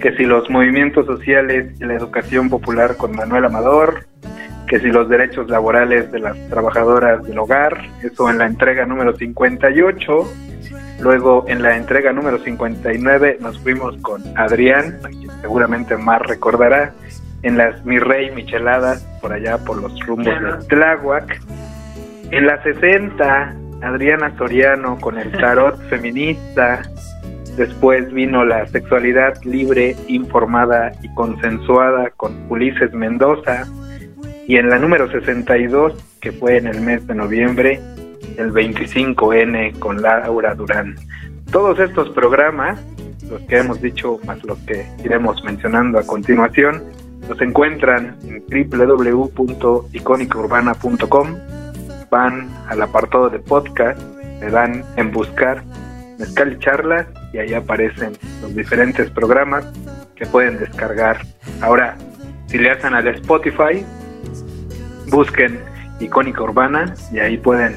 [0.00, 4.06] que si los movimientos sociales y la educación popular con Manuel Amador,
[4.66, 9.14] que si los derechos laborales de las trabajadoras del hogar, eso en la entrega número
[9.14, 10.32] 58.
[11.00, 16.92] Luego en la entrega número 59 nos fuimos con Adrián, quien seguramente más recordará,
[17.42, 21.40] en las Mi Rey Micheladas, por allá por los rumbos de Tláhuac.
[22.30, 26.82] En la 60, Adriana Soriano con el tarot feminista,
[27.56, 33.66] Después vino la sexualidad libre, informada y consensuada con Ulises Mendoza.
[34.46, 37.78] Y en la número 62, que fue en el mes de noviembre,
[38.36, 40.94] el 25N con Laura Durán.
[41.51, 42.80] Todos estos programas,
[43.28, 46.82] los que hemos dicho más los que iremos mencionando a continuación,
[47.28, 51.36] los encuentran en www.icónicaurbana.com.
[52.11, 54.01] Van al apartado de podcast,
[54.40, 55.62] le dan en buscar
[56.18, 58.12] Mezcal y Charlas y ahí aparecen
[58.43, 59.66] los diferentes programas
[60.16, 61.18] que pueden descargar.
[61.61, 61.97] Ahora,
[62.47, 63.85] si le hacen al Spotify,
[65.09, 65.61] busquen
[66.01, 67.76] Icónica Urbana y ahí pueden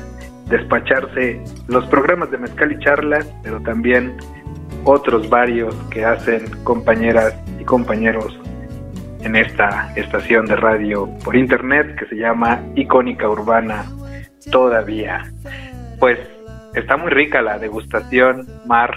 [0.49, 4.18] despacharse los programas de Mezcal y Charlas, pero también
[4.84, 8.38] otros varios que hacen compañeras y compañeros
[9.22, 13.86] en esta estación de radio por internet que se llama Icónica Urbana
[14.51, 15.32] todavía.
[15.99, 16.20] Pues
[16.74, 18.93] está muy rica la degustación, Mar.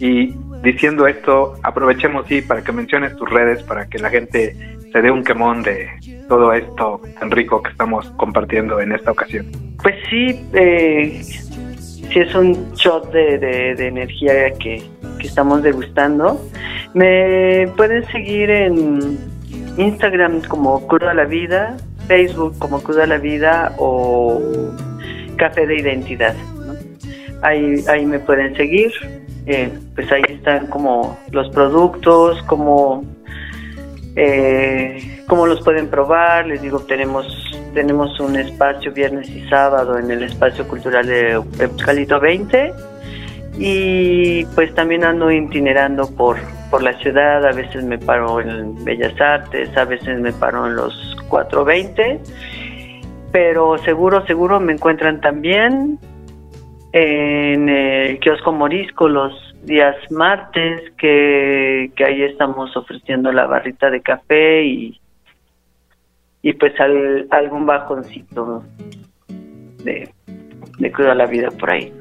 [0.00, 4.56] Y diciendo esto, aprovechemos sí para que menciones tus redes para que la gente
[4.90, 5.88] se dé un quemón de
[6.28, 9.46] todo esto tan rico que estamos compartiendo en esta ocasión.
[9.82, 14.82] Pues sí, eh, sí es un shot de, de, energía que,
[15.18, 16.40] que estamos degustando.
[16.94, 19.18] Me pueden seguir en
[19.76, 21.76] Instagram como Cruda la Vida,
[22.08, 24.40] Facebook como Cruda la Vida o
[25.36, 26.34] Café de Identidad.
[27.42, 28.90] Ahí, ahí me pueden seguir.
[29.52, 33.04] Eh, pues ahí están como los productos, como
[34.14, 36.46] eh, cómo los pueden probar.
[36.46, 37.26] Les digo, tenemos
[37.74, 42.72] tenemos un espacio viernes y sábado en el espacio cultural de Eucalipto 20
[43.58, 46.36] y pues también ando itinerando por
[46.70, 50.76] por la ciudad, a veces me paro en Bellas Artes, a veces me paro en
[50.76, 52.20] los 420,
[53.32, 55.98] pero seguro, seguro me encuentran también
[56.92, 59.32] en el kiosco Morisco los
[59.64, 65.00] días martes, que, que ahí estamos ofreciendo la barrita de café y,
[66.42, 68.64] y pues al, algún bajoncito
[69.84, 70.08] de,
[70.78, 71.92] de la vida por ahí.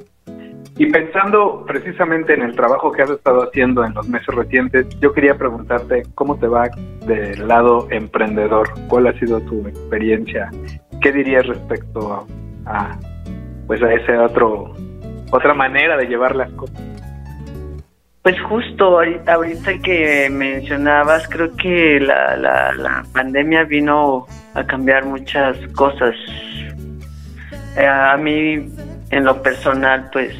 [0.77, 5.11] Y pensando precisamente en el trabajo que has estado haciendo en los meses recientes, yo
[5.11, 6.69] quería preguntarte cómo te va
[7.05, 10.49] del lado emprendedor, cuál ha sido tu experiencia,
[11.01, 12.25] qué dirías respecto
[12.65, 12.97] a
[13.69, 14.73] pues a ese otro
[15.29, 16.81] otra manera de llevar las cosas.
[18.23, 25.55] Pues justo ahorita, que mencionabas, creo que la, la, la pandemia vino a cambiar muchas
[25.75, 26.15] cosas.
[27.77, 28.73] Eh, a mí,
[29.11, 30.35] en lo personal, pues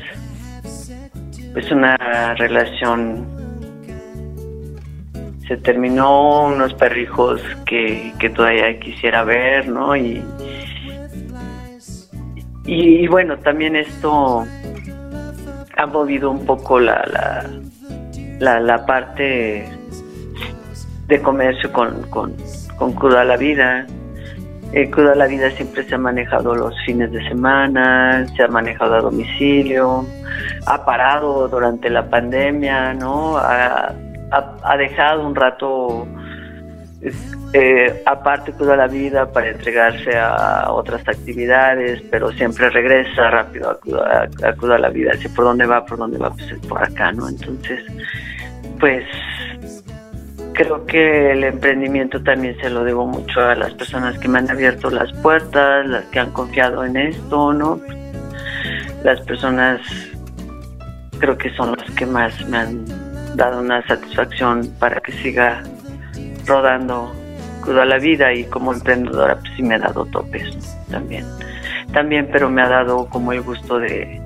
[1.53, 1.95] pues una
[2.35, 3.27] relación
[5.47, 9.95] se terminó unos perrijos que, que todavía quisiera ver, ¿no?
[9.95, 10.23] Y,
[12.75, 14.45] y, y, bueno, también esto
[15.77, 17.45] ha movido un poco la, la,
[18.39, 19.67] la, la parte
[21.07, 22.35] de comercio con, con,
[22.77, 23.85] con cruda la vida.
[24.71, 28.93] Eh, Cuida la Vida siempre se ha manejado los fines de semana, se ha manejado
[28.95, 30.05] a domicilio,
[30.67, 33.35] ha parado durante la pandemia, ¿no?
[33.37, 33.91] Ha,
[34.31, 36.07] ha- dejado un rato
[37.53, 44.27] eh, aparte Cuida la Vida para entregarse a otras actividades, pero siempre regresa rápido a
[44.49, 45.11] a la Vida.
[45.13, 45.85] Dice, ¿por dónde va?
[45.85, 46.29] ¿Por dónde va?
[46.31, 47.29] Pues es por acá, ¿no?
[47.29, 47.81] Entonces,
[48.79, 49.05] pues
[50.53, 54.51] creo que el emprendimiento también se lo debo mucho a las personas que me han
[54.51, 57.79] abierto las puertas, las que han confiado en esto, ¿no?
[59.03, 59.79] Las personas
[61.19, 62.85] creo que son las que más me han
[63.35, 65.63] dado una satisfacción para que siga
[66.45, 67.13] rodando
[67.65, 71.25] toda la vida y como emprendedora pues sí me ha dado topes también.
[71.93, 74.21] También, pero me ha dado como el gusto de,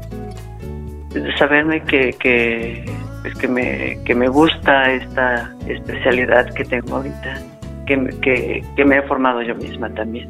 [1.38, 2.86] saberme que, que,
[3.22, 7.42] pues, que, me, que me gusta esta especialidad que tengo ahorita,
[7.86, 10.30] que, que, que me he formado yo misma también.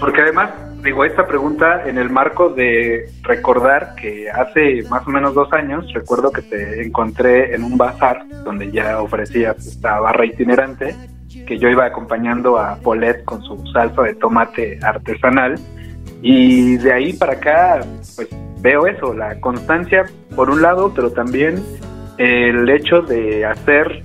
[0.00, 0.50] Porque además,
[0.82, 5.90] digo, esta pregunta en el marco de recordar que hace más o menos dos años,
[5.92, 10.94] recuerdo que te encontré en un bazar donde ya ofrecía esta barra itinerante,
[11.46, 15.54] que yo iba acompañando a Paulette con su salsa de tomate artesanal.
[16.20, 17.80] Y de ahí para acá,
[18.16, 18.28] pues
[18.60, 20.04] veo eso, la constancia
[20.36, 21.62] por un lado, pero también
[22.18, 24.02] el hecho de hacer,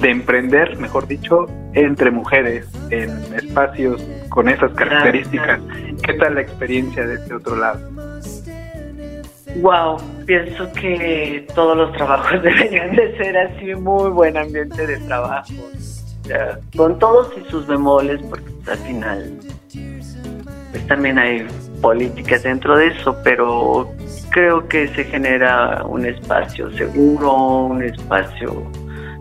[0.00, 5.60] de emprender, mejor dicho, entre mujeres en espacios con esas características.
[6.02, 7.80] ¿Qué tal la experiencia de este otro lado?
[9.56, 15.52] Wow, pienso que todos los trabajos deberían de ser así, muy buen ambiente de trabajo.
[16.22, 19.40] O sea, con todos y sus bemoles, porque pues, al final
[20.70, 21.46] pues también hay
[21.80, 23.90] políticas dentro de eso, pero
[24.30, 28.70] creo que se genera un espacio seguro, un espacio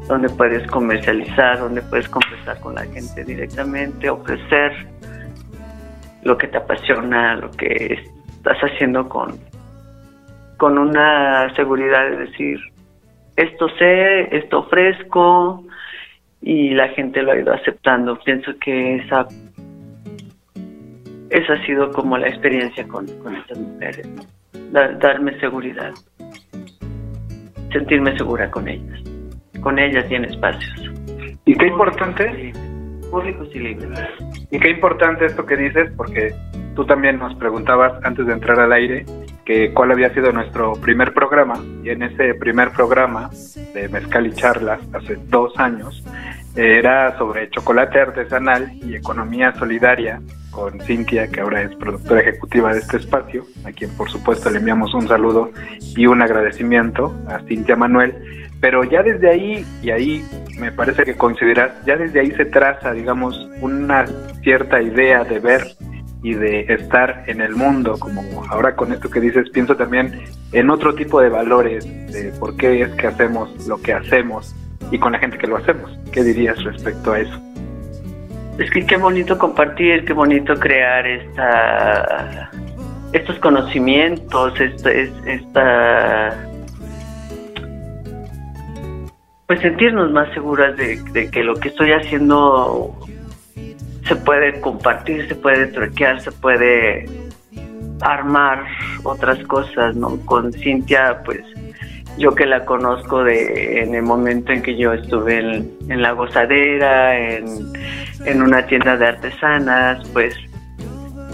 [0.10, 4.74] donde puedes comercializar, donde puedes conversar con la gente directamente, ofrecer
[6.24, 8.03] lo que te apasiona, lo que
[8.36, 9.39] estás haciendo con,
[10.57, 12.60] con una seguridad de decir,
[13.38, 15.64] esto sé, esto ofrezco,
[16.41, 18.18] y la gente lo ha ido aceptando.
[18.20, 19.28] Pienso que esa,
[21.30, 24.07] esa ha sido como la experiencia con, con estas mujeres,
[24.72, 25.93] darme seguridad,
[27.72, 28.99] sentirme segura con ellas,
[29.62, 30.91] con ellas y en espacios.
[31.45, 32.53] Y qué importante,
[33.10, 33.99] Públicos y libres.
[34.51, 36.34] y qué importante esto que dices, porque
[36.76, 39.05] tú también nos preguntabas antes de entrar al aire
[39.45, 43.32] que cuál había sido nuestro primer programa, y en ese primer programa
[43.74, 46.03] de Mezcal y Charlas, hace dos años,
[46.55, 52.80] era sobre chocolate artesanal y economía solidaria con Cintia, que ahora es productora ejecutiva de
[52.80, 57.76] este espacio, a quien por supuesto le enviamos un saludo y un agradecimiento a Cintia
[57.76, 58.14] Manuel.
[58.62, 60.26] Pero ya desde ahí, y ahí
[60.60, 64.05] me parece que consideras, ya desde ahí se traza, digamos, una
[64.43, 65.62] cierta idea de ver
[66.22, 70.20] y de estar en el mundo, como ahora con esto que dices, pienso también
[70.51, 74.53] en otro tipo de valores, de por qué es que hacemos lo que hacemos
[74.91, 75.97] y con la gente que lo hacemos.
[76.12, 77.39] ¿Qué dirías respecto a eso?
[78.57, 82.51] Es que qué bonito compartir, qué bonito crear esta,
[83.14, 86.36] estos conocimientos, esta, es- esta,
[89.50, 92.95] pues sentirnos más seguras de, que lo que estoy haciendo
[94.08, 97.10] se puede compartir, se puede truquear, se puede
[98.02, 98.64] armar
[99.02, 100.24] otras cosas, ¿no?
[100.28, 101.41] Con Cintia, pues
[102.20, 106.12] yo que la conozco de en el momento en que yo estuve en, en la
[106.12, 107.74] gozadera, en,
[108.26, 110.36] en una tienda de artesanas, pues,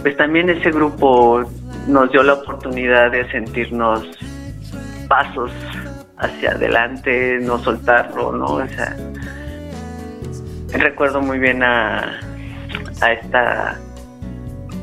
[0.04, 1.44] pues también ese grupo
[1.90, 4.08] nos dio la oportunidad de sentirnos
[5.10, 5.52] pasos
[6.18, 8.46] hacia adelante, no soltarlo, ¿no?
[8.46, 8.96] O sea,
[10.72, 12.20] recuerdo muy bien a,
[13.02, 13.78] a esta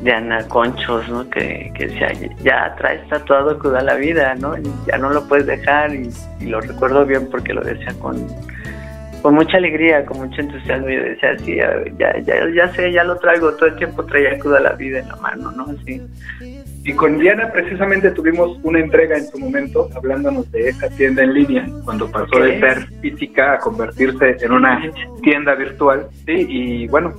[0.03, 1.29] Diana Conchos, ¿no?
[1.29, 2.11] Que, que decía,
[2.43, 4.57] ya traes tatuado toda la vida, ¿no?
[4.57, 6.09] Y ya no lo puedes dejar y,
[6.39, 8.27] y lo recuerdo bien porque lo decía con,
[9.21, 10.89] con mucha alegría, con mucho entusiasmo.
[10.89, 14.59] Yo decía, sí, ya, ya, ya sé, ya lo traigo, todo el tiempo traía toda
[14.59, 15.63] la vida en la mano, ¿no?
[15.63, 16.01] Así.
[16.85, 21.33] Y con Diana precisamente tuvimos una entrega en su momento hablándonos de esa tienda en
[21.33, 26.07] línea, cuando pasó de ser física a convertirse en una tienda virtual.
[26.25, 27.13] Sí, y bueno,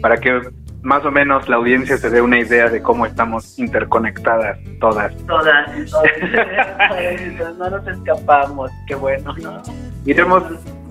[0.00, 0.40] para que
[0.82, 5.14] más o menos la audiencia se dé una idea de cómo estamos interconectadas todas.
[5.26, 7.58] Todas, todas.
[7.58, 9.60] no nos escapamos, qué bueno, ¿no?
[10.06, 10.44] Iremos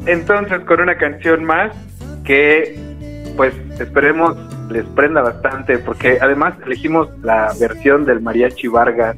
[0.06, 1.72] entonces con una canción más
[2.24, 2.89] que
[3.40, 4.36] pues esperemos
[4.70, 9.16] les prenda bastante porque además elegimos la versión del mariachi Vargas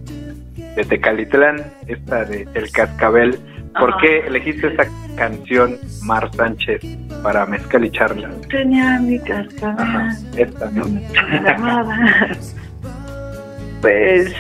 [0.76, 3.40] de Tecalitlán, esta de El Cascabel,
[3.80, 4.84] ¿Por qué elegiste esa
[5.16, 6.82] canción, Mar Sánchez,
[7.24, 8.30] para Mezcal y Charla?
[8.50, 10.12] Tenía mi cascabel.
[10.38, 10.86] Esta, ¿no?
[13.82, 14.36] Pues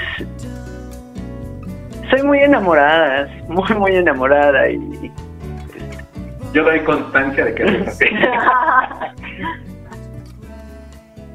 [2.11, 5.11] soy muy enamorada, muy muy enamorada y
[6.53, 8.05] Yo doy constancia de que eres así.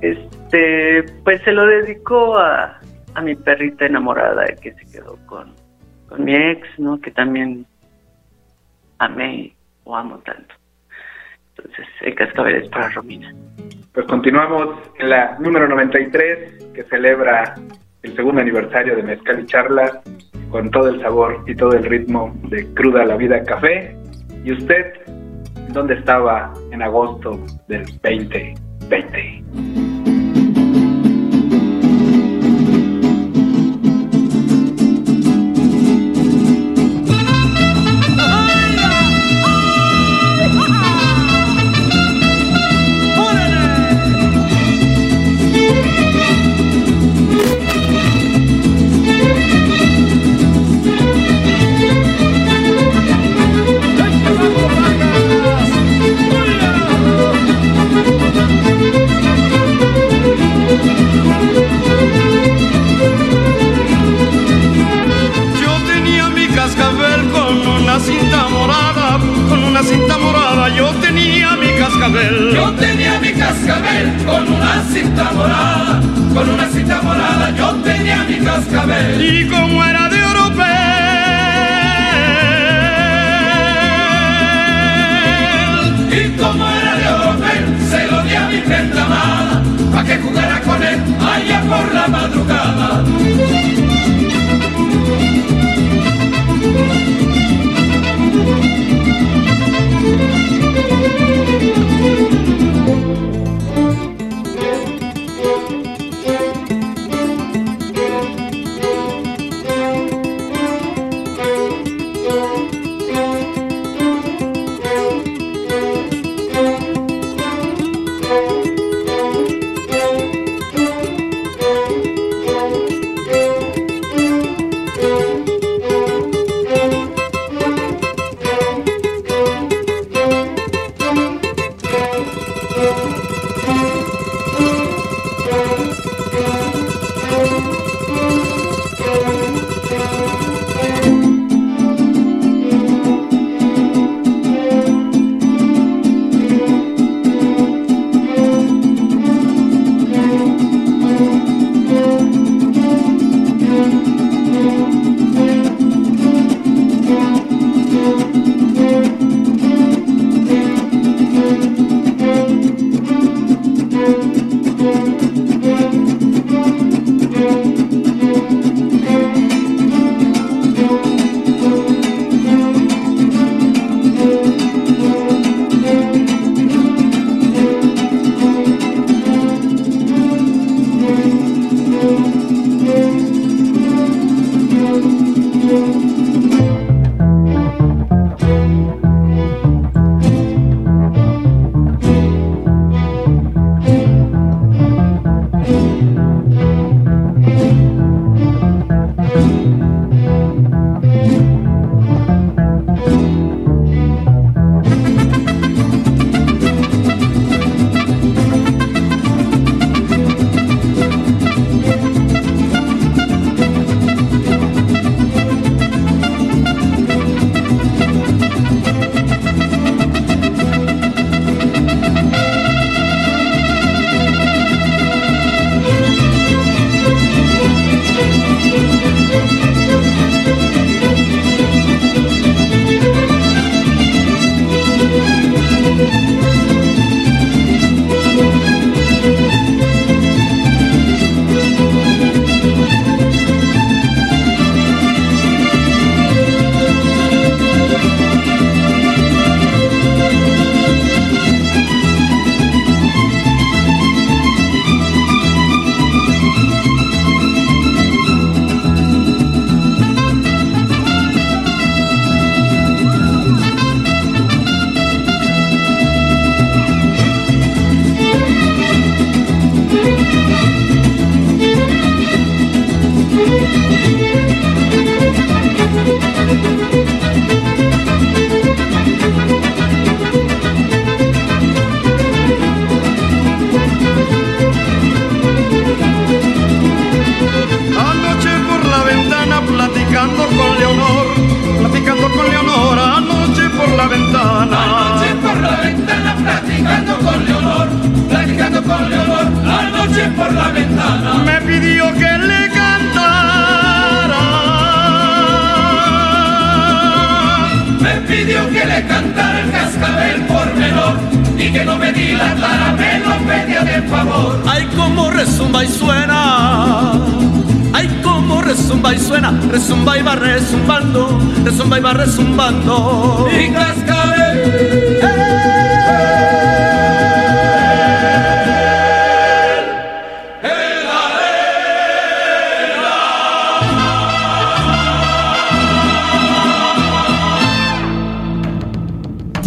[0.00, 2.80] este pues se lo dedico a,
[3.14, 5.54] a mi perrita enamorada que se quedó con,
[6.08, 7.00] con mi ex, ¿no?
[7.00, 7.66] Que también
[8.98, 10.54] amé o amo tanto.
[11.56, 13.32] Entonces, el cascabel es para Romina.
[13.92, 17.54] Pues continuamos en la número 93, que celebra
[18.02, 20.02] el segundo aniversario de Mezcal y Charla,
[20.50, 23.96] con todo el sabor y todo el ritmo de Cruda la Vida Café.
[24.44, 24.92] ¿Y usted
[25.70, 27.38] dónde estaba en agosto
[27.68, 29.85] del 2020?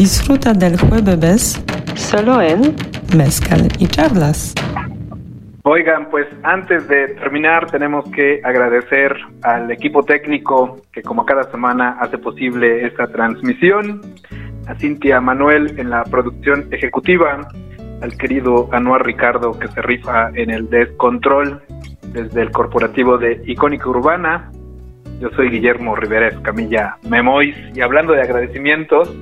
[0.10, 2.76] Disfruta del jueves solo en
[3.16, 4.56] Mezcal y Charlas.
[5.62, 11.98] Oigan, pues antes de terminar tenemos que agradecer al equipo técnico que como cada semana
[12.00, 14.02] hace posible esta transmisión,
[14.66, 17.48] a Cintia Manuel en la producción ejecutiva,
[18.02, 21.62] al querido Anuar Ricardo que se rifa en el descontrol
[22.14, 24.52] desde el corporativo de Icónica Urbana.
[25.22, 29.16] Yo soy Guillermo Rivera Escamilla Memois y hablando de agradecimientos,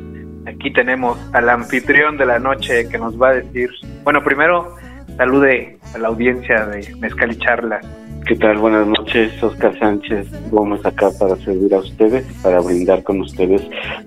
[0.47, 3.69] aquí tenemos al anfitrión de la noche que nos va a decir,
[4.03, 4.75] bueno, primero
[5.17, 7.85] salude a la audiencia de Mezcal y Charlas.
[8.25, 8.57] ¿Qué tal?
[8.57, 13.61] Buenas noches, Oscar Sánchez Vamos acá para servir a ustedes, para brindar con ustedes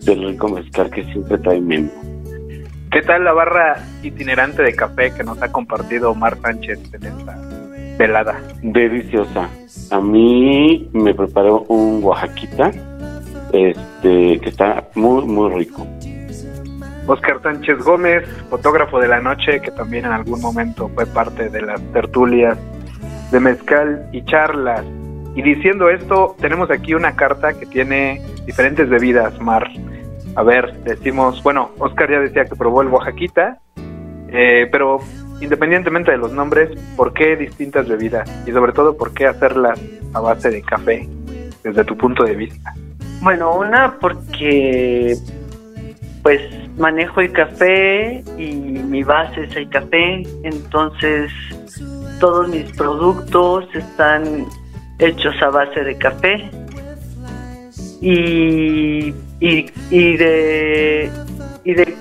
[0.04, 1.90] del rico mezcal que siempre trae Memo.
[2.90, 7.38] ¿Qué tal la barra itinerante de café que nos ha compartido Omar Sánchez en esta
[7.96, 8.40] velada?
[8.62, 9.48] Deliciosa.
[9.90, 12.72] A mí me preparó un oaxaquita,
[13.52, 15.86] este, que está muy, muy rico.
[17.06, 21.62] Oscar Sánchez Gómez, fotógrafo de la noche, que también en algún momento fue parte de
[21.62, 22.58] las tertulias
[23.30, 24.84] de mezcal y charlas.
[25.34, 29.68] Y diciendo esto, tenemos aquí una carta que tiene diferentes bebidas, Mar.
[30.36, 33.58] A ver, decimos, bueno, Oscar ya decía que probó el Oaxaquita,
[34.28, 34.98] eh, pero
[35.40, 38.30] independientemente de los nombres, ¿por qué distintas bebidas?
[38.46, 39.80] Y sobre todo, ¿por qué hacerlas
[40.12, 41.08] a base de café,
[41.64, 42.74] desde tu punto de vista?
[43.22, 45.16] Bueno, una porque
[46.22, 46.40] pues
[46.80, 51.30] manejo el café y mi base es el café, entonces
[52.18, 54.46] todos mis productos están
[54.98, 56.50] hechos a base de café.
[58.02, 61.10] Y, y, de,
[61.64, 61.96] y de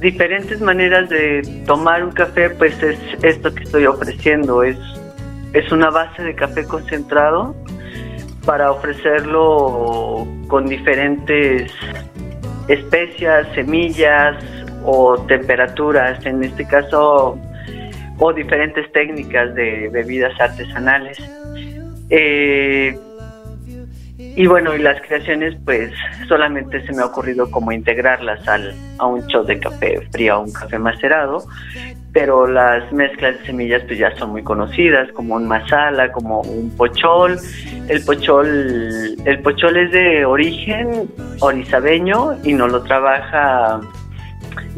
[0.00, 4.78] diferentes maneras de tomar un café, pues es esto que estoy ofreciendo, es,
[5.52, 7.56] es una base de café concentrado
[8.44, 11.72] para ofrecerlo con diferentes
[12.68, 14.36] especias, semillas
[14.84, 17.38] o temperaturas, en este caso,
[18.18, 21.18] o diferentes técnicas de bebidas artesanales.
[22.10, 22.98] Eh,
[24.18, 25.92] y bueno, y las creaciones, pues
[26.28, 30.42] solamente se me ha ocurrido como integrarlas al, a un shot de café frío o
[30.42, 31.44] un café macerado,
[32.12, 36.70] pero las mezclas de semillas pues ya son muy conocidas, como un masala, como un
[36.76, 37.38] pochol.
[37.88, 41.08] El pochol, el pochol es de origen
[41.40, 43.80] orizabeño y no lo trabaja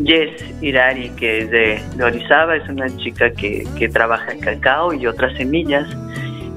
[0.05, 5.07] Jess Irari, que es de, Orizaba, es una chica que, que trabaja en cacao y
[5.07, 5.89] otras semillas,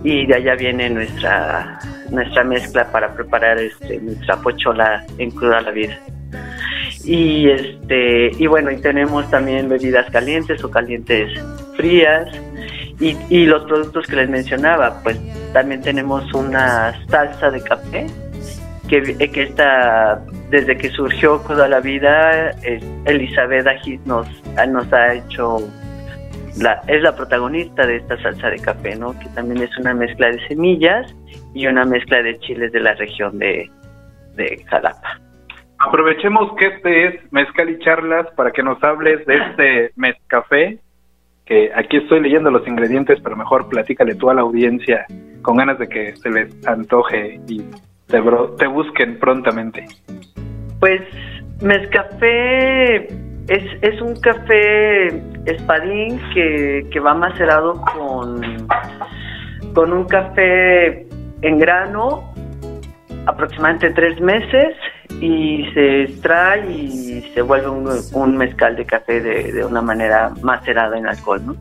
[0.03, 1.79] y de allá viene nuestra
[2.11, 5.99] nuestra mezcla para preparar este nuestra pochola en cruda la vida
[7.07, 11.31] y este y bueno y tenemos también bebidas calientes o calientes
[11.77, 12.27] frías
[12.99, 15.17] y, y los productos que les mencionaba pues
[15.53, 18.07] también tenemos una salsa de café
[18.89, 22.51] que, que está desde que surgió toda la vida
[23.05, 24.27] Elizabeth Agis nos
[24.67, 25.59] nos ha hecho
[26.59, 29.17] la, es la protagonista de esta salsa de café, ¿no?
[29.19, 31.13] Que también es una mezcla de semillas
[31.53, 33.69] y una mezcla de chiles de la región de,
[34.35, 35.21] de Jalapa.
[35.79, 40.79] Aprovechemos que este es Mezcal y Charlas para que nos hables de este mezcafé,
[41.45, 45.05] que aquí estoy leyendo los ingredientes, pero mejor platícale tú a la audiencia
[45.43, 47.61] con ganas de que se les antoje y
[48.07, 48.21] te,
[48.57, 49.85] te busquen prontamente.
[50.79, 51.01] Pues
[51.61, 53.05] mezcafé
[53.47, 55.07] es, es un café
[55.45, 58.67] espadín que, que va macerado con,
[59.73, 61.05] con un café
[61.41, 62.33] en grano
[63.27, 64.75] aproximadamente tres meses
[65.21, 70.97] y se extrae y se vuelve un, mezcal de café de, de, una manera macerada
[70.97, 71.55] en alcohol, ¿no?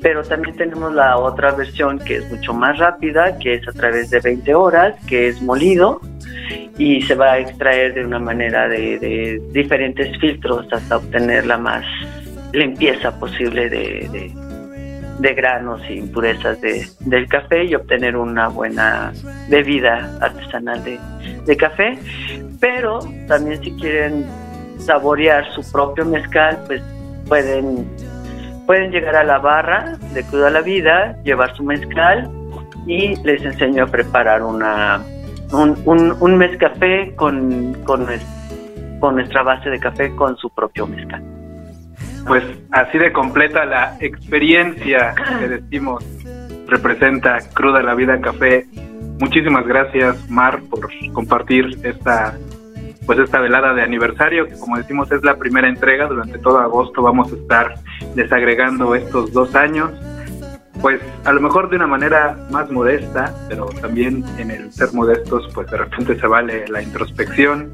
[0.00, 4.10] Pero también tenemos la otra versión que es mucho más rápida, que es a través
[4.10, 6.00] de 20 horas, que es molido
[6.78, 11.58] y se va a extraer de una manera de, de diferentes filtros hasta obtener la
[11.58, 11.84] más
[12.52, 14.32] limpieza posible de,
[15.22, 19.12] de granos y impurezas de, del café y obtener una buena
[19.48, 20.98] bebida artesanal de,
[21.46, 21.98] de café.
[22.60, 22.98] Pero
[23.28, 24.26] también si quieren
[24.78, 26.82] saborear su propio mezcal, pues
[27.28, 27.86] pueden
[28.66, 32.30] pueden llegar a la barra de Cruda la Vida, llevar su mezcal
[32.86, 35.00] y les enseño a preparar una
[35.52, 38.06] un, un, un mezcafé con, con,
[38.98, 41.22] con nuestra base de café con su propio mezcal.
[42.26, 46.04] Pues así de completa la experiencia que decimos
[46.68, 48.66] representa Cruda la Vida Café.
[49.18, 52.36] Muchísimas gracias, Mar, por compartir esta
[53.06, 56.06] pues esta velada de aniversario, que como decimos es la primera entrega.
[56.06, 57.74] Durante todo agosto vamos a estar
[58.14, 59.90] desagregando estos dos años.
[60.80, 65.48] Pues a lo mejor de una manera más modesta, pero también en el ser modestos,
[65.54, 67.70] pues de repente se vale la introspección,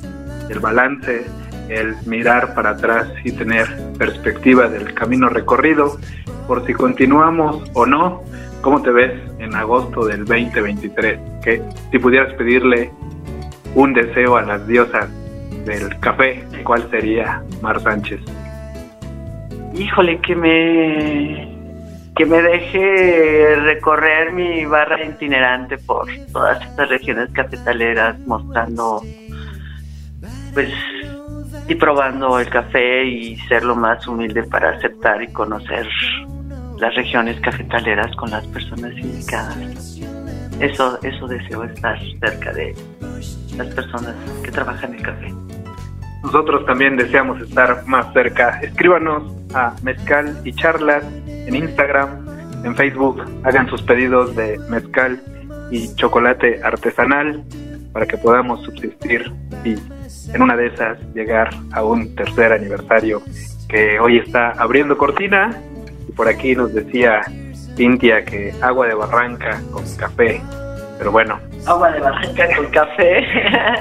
[0.50, 1.26] el balance,
[1.68, 3.66] el mirar para atrás y tener
[3.98, 5.98] perspectiva del camino recorrido,
[6.46, 8.22] por si continuamos o no.
[8.62, 11.18] ¿Cómo te ves en agosto del 2023?
[11.42, 12.90] Que si pudieras pedirle
[13.74, 15.08] un deseo a las diosas
[15.64, 18.20] del café, ¿cuál sería, Mar Sánchez?
[19.74, 21.58] Híjole, que me
[22.16, 29.02] que me deje recorrer mi barra itinerante por todas estas regiones cafetaleras, mostrando,
[30.52, 30.68] pues,
[31.68, 35.86] y probando el café y ser lo más humilde para aceptar y conocer
[36.78, 40.00] las regiones cafetaleras con las personas indicadas.
[40.60, 42.74] Eso, eso deseo estar cerca de
[43.56, 45.32] las personas que trabajan el café.
[46.22, 48.60] Nosotros también deseamos estar más cerca.
[48.60, 52.26] Escríbanos a Mezcal y Charlas en Instagram,
[52.64, 53.22] en Facebook.
[53.44, 55.20] Hagan sus pedidos de mezcal
[55.70, 57.44] y chocolate artesanal
[57.92, 59.32] para que podamos subsistir
[59.64, 59.76] y
[60.32, 63.22] en una de esas llegar a un tercer aniversario
[63.68, 65.50] que hoy está abriendo cortina.
[66.08, 67.22] Y por aquí nos decía
[67.76, 70.40] Cintia que agua de barranca con café.
[70.98, 73.24] Pero bueno, Agua de barranca con café.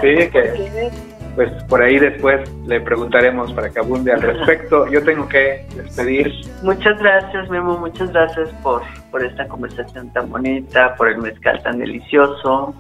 [0.02, 0.92] sí, que
[1.38, 4.88] pues por ahí después le preguntaremos para que abunde al respecto.
[4.88, 6.34] Yo tengo que despedir.
[6.64, 7.78] Muchas gracias, Memo.
[7.78, 8.82] Muchas gracias por,
[9.12, 12.74] por esta conversación tan bonita, por el mezcal tan delicioso.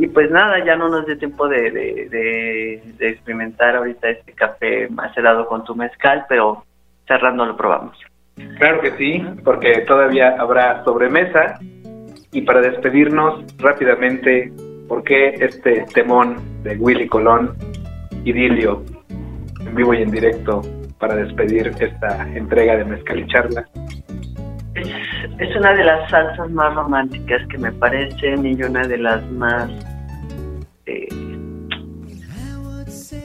[0.00, 5.62] Y pues nada, ya no nos dio tiempo de, experimentar ahorita este café macerado con
[5.62, 6.64] tu mezcal, pero
[7.06, 7.98] cerrando lo probamos.
[8.56, 11.58] Claro que sí, porque todavía habrá sobremesa.
[12.32, 14.50] Y para despedirnos rápidamente,
[14.88, 17.54] ¿por qué este temón de Willy Colón,
[18.24, 18.82] Idilio,
[19.60, 20.62] en vivo y en directo,
[20.98, 23.66] para despedir esta entrega de Mezcal y Charla?
[24.74, 24.88] Es,
[25.38, 29.70] es una de las salsas más románticas que me parecen y una de las más
[30.86, 31.08] eh,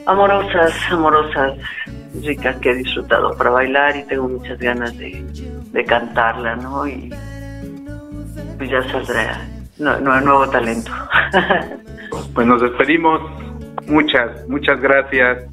[0.06, 1.54] amorosas, amorosas,
[2.22, 5.24] ricas que he disfrutado para bailar y tengo muchas ganas de,
[5.72, 6.86] de cantarla, ¿no?
[6.86, 7.10] Y
[8.58, 9.40] pues ya saldrá
[9.78, 10.90] no, no- nuevo talento.
[12.34, 13.20] Pues nos despedimos.
[13.88, 15.44] Muchas, muchas gracias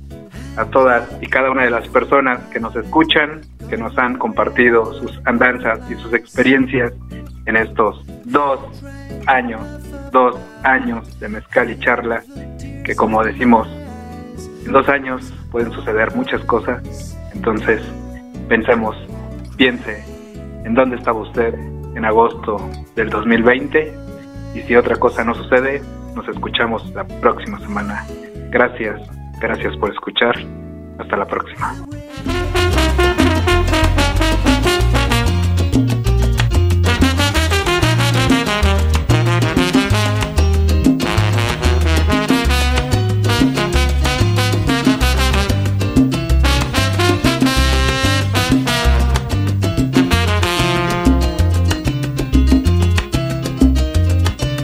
[0.58, 4.94] a todas y cada una de las personas que nos escuchan, que nos han compartido
[4.94, 6.94] sus andanzas y sus experiencias
[7.46, 8.60] en estos dos
[9.26, 9.62] años,
[10.12, 12.24] dos años de mezcal y charla,
[12.84, 13.68] que como decimos,
[14.66, 17.18] en dos años pueden suceder muchas cosas.
[17.34, 17.82] Entonces,
[18.48, 18.96] pensemos,
[19.58, 20.04] piense
[20.64, 21.54] en dónde estaba usted
[21.96, 22.58] en agosto
[22.96, 23.94] del 2020
[24.56, 25.82] y si otra cosa no sucede,
[26.16, 28.06] nos escuchamos la próxima semana.
[28.52, 29.02] Gracias,
[29.44, 30.36] gracias por escuchar.
[30.98, 31.76] Hasta la próxima.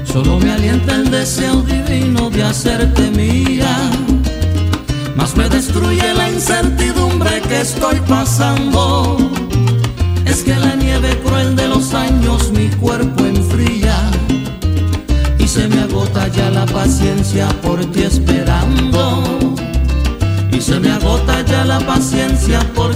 [0.06, 3.09] Solo me alienta el deseo divino de hacerte
[7.62, 9.18] estoy pasando.
[10.26, 13.95] Es que la nieve cruel de los años mi cuerpo enfría
[15.38, 19.24] y se me agota ya la paciencia por ti esperando.
[20.51, 22.95] Y se me agota ya la paciencia por